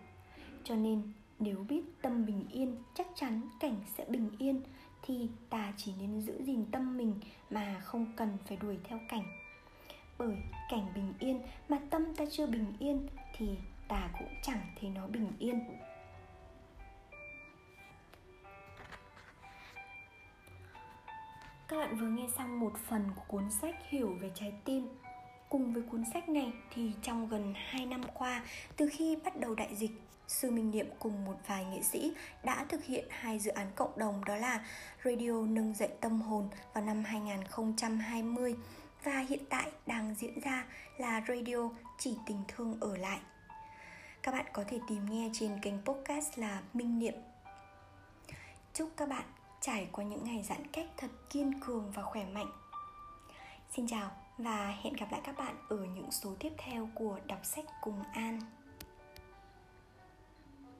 [0.65, 4.63] Cho nên, nếu biết tâm bình yên, chắc chắn cảnh sẽ bình yên,
[5.03, 7.15] thì ta chỉ nên giữ gìn tâm mình
[7.51, 9.25] mà không cần phải đuổi theo cảnh.
[10.19, 10.37] Bởi
[10.71, 13.49] cảnh bình yên mà tâm ta chưa bình yên, thì
[13.89, 15.61] ta cũng chẳng thấy nó bình yên.
[21.71, 24.89] Các bạn vừa nghe xong một phần của cuốn sách Hiểu về trái tim
[25.49, 28.45] Cùng với cuốn sách này thì trong gần 2 năm qua,
[28.77, 29.91] từ khi bắt đầu đại dịch,
[30.27, 32.12] Sư Minh Niệm cùng một vài nghệ sĩ
[32.45, 34.64] đã thực hiện hai dự án cộng đồng đó là
[35.05, 38.57] Radio Nâng Dậy Tâm Hồn vào năm 2020
[39.05, 40.64] và hiện tại đang diễn ra
[40.99, 43.21] là Radio Chỉ Tình Thương Ở Lại.
[44.23, 47.14] Các bạn có thể tìm nghe trên kênh podcast là Minh Niệm.
[48.75, 49.25] Chúc các bạn
[49.61, 52.51] trải qua những ngày giãn cách thật kiên cường và khỏe mạnh.
[53.71, 57.41] Xin chào và hẹn gặp lại các bạn ở những số tiếp theo của đọc
[57.43, 58.41] sách cùng An.